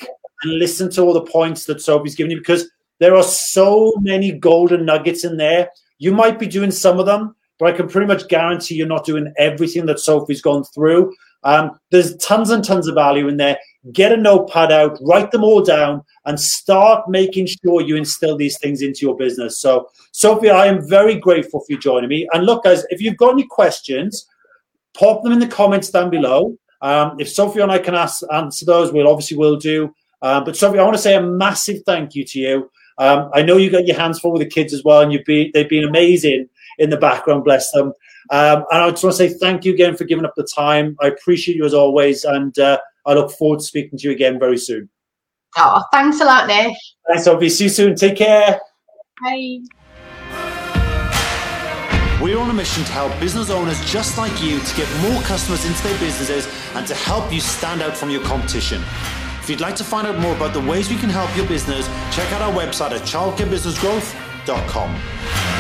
and 0.43 0.59
listen 0.59 0.91
to 0.91 1.03
all 1.03 1.15
the 1.15 1.23
points 1.23 1.65
that 1.67 1.81
Sophie's 1.81 2.17
given 2.17 2.33
you 2.33 2.39
because 2.39 2.69
there 2.99 3.15
are 3.15 3.23
so 3.23 3.93
many 4.01 4.33
golden 4.33 4.85
nuggets 4.85 5.25
in 5.25 5.37
there. 5.37 5.71
You 5.99 6.13
might 6.13 6.39
be 6.39 6.47
doing 6.47 6.73
some 6.73 6.99
of 6.99 7.07
them, 7.07 7.37
but 7.63 7.73
I 7.73 7.77
can 7.77 7.87
pretty 7.87 8.09
much 8.09 8.27
guarantee 8.27 8.75
you're 8.75 8.89
not 8.89 9.05
doing 9.05 9.33
everything 9.39 9.87
that 9.87 10.01
Sophie's 10.01 10.43
gone 10.43 10.65
through. 10.75 11.15
Um, 11.45 11.79
there's 11.93 12.17
tons 12.17 12.51
and 12.51 12.65
tons 12.65 12.89
of 12.89 12.97
value 12.97 13.29
in 13.29 13.37
there 13.37 13.57
get 13.93 14.11
a 14.11 14.17
notepad 14.17 14.73
out, 14.73 14.99
write 15.01 15.31
them 15.31 15.45
all 15.45 15.63
down, 15.63 16.03
and 16.25 16.41
start 16.41 17.09
making 17.09 17.47
sure 17.47 17.81
you 17.81 17.95
instill 17.95 18.37
these 18.37 18.59
things 18.59 18.83
into 18.83 19.07
your 19.07 19.17
business. 19.17 19.61
So, 19.61 19.89
Sophie, 20.11 20.51
I 20.51 20.67
am 20.67 20.89
very 20.89 21.15
grateful 21.15 21.61
for 21.61 21.67
you 21.69 21.79
joining 21.79 22.09
me. 22.09 22.29
And 22.33 22.47
look, 22.47 22.65
guys, 22.65 22.85
if 22.91 23.01
you've 23.01 23.17
got 23.17 23.33
any 23.33 23.47
questions, 23.47 24.27
pop 24.95 25.23
them 25.23 25.33
in 25.33 25.39
the 25.39 25.47
comments 25.47 25.91
down 25.91 26.11
below. 26.11 26.57
Um, 26.81 27.15
if 27.21 27.29
Sophie 27.29 27.61
and 27.61 27.71
I 27.71 27.79
can 27.79 27.95
ask, 27.95 28.25
answer 28.33 28.67
those, 28.67 28.93
we'll 28.93 29.09
obviously 29.09 29.37
will 29.37 29.57
do. 29.57 29.95
Um, 30.21 30.43
but 30.43 30.57
Sophie, 30.57 30.81
I 30.81 30.83
want 30.83 30.97
to 30.97 31.03
say 31.03 31.15
a 31.15 31.23
massive 31.23 31.83
thank 31.87 32.17
you 32.17 32.25
to 32.25 32.39
you. 32.41 32.71
Um, 32.99 33.31
I 33.35 33.43
know 33.43 33.57
you 33.57 33.71
got 33.71 33.87
your 33.87 33.97
hands 33.97 34.19
full 34.19 34.33
with 34.33 34.43
the 34.43 34.49
kids 34.49 34.73
as 34.73 34.85
well, 34.85 35.01
and 35.01 35.13
you've 35.13 35.25
been 35.25 35.51
they've 35.55 35.69
been 35.69 35.85
amazing 35.85 36.49
in 36.79 36.91
the 36.91 36.97
background. 36.97 37.45
Bless 37.45 37.71
them. 37.73 37.93
Um, 38.31 38.65
and 38.71 38.83
I 38.83 38.91
just 38.91 39.03
want 39.03 39.17
to 39.17 39.29
say 39.29 39.39
thank 39.39 39.65
you 39.65 39.73
again 39.73 39.97
for 39.97 40.05
giving 40.05 40.25
up 40.25 40.35
the 40.37 40.49
time. 40.55 40.97
I 41.01 41.09
appreciate 41.09 41.57
you 41.57 41.65
as 41.65 41.75
always, 41.75 42.25
and 42.25 42.57
uh, 42.59 42.79
I 43.07 43.15
look 43.15 43.33
forward 43.33 43.61
to 43.61 43.65
speaking 43.65 43.99
to 43.99 44.09
you 44.09 44.15
again 44.15 44.39
very 44.39 44.59
soon. 44.59 44.89
Oh, 45.59 45.83
thanks 45.93 46.21
a 46.21 46.25
lot, 46.25 46.47
Nick. 46.47 46.77
Thanks, 47.09 47.25
Sophie. 47.25 47.49
See 47.49 47.65
you 47.65 47.71
soon. 47.71 47.95
Take 47.95 48.17
care. 48.17 48.61
Bye. 49.23 49.61
We're 52.23 52.39
on 52.39 52.51
a 52.51 52.55
mission 52.55 52.85
to 52.85 52.93
help 52.93 53.19
business 53.19 53.51
owners 53.51 53.85
just 53.91 54.17
like 54.17 54.41
you 54.41 54.61
to 54.61 54.77
get 54.77 54.89
more 55.01 55.21
customers 55.23 55.65
into 55.65 55.83
their 55.83 55.99
businesses 55.99 56.47
and 56.75 56.87
to 56.87 56.95
help 56.95 57.33
you 57.33 57.41
stand 57.41 57.83
out 57.83 57.97
from 57.97 58.11
your 58.11 58.23
competition. 58.23 58.81
If 59.41 59.51
you'd 59.51 59.61
like 59.61 59.75
to 59.77 59.85
find 59.85 60.07
out 60.07 60.21
more 60.21 60.37
about 60.37 60.55
the 60.55 60.61
ways 60.61 60.89
we 60.89 60.97
can 60.97 61.11
help 61.11 61.37
your 61.37 61.49
business, 61.49 61.89
check 62.15 62.31
out 62.33 62.41
our 62.41 62.53
website 62.53 62.93
at 62.93 63.03
childcarebusinessgrowth.com. 63.03 65.52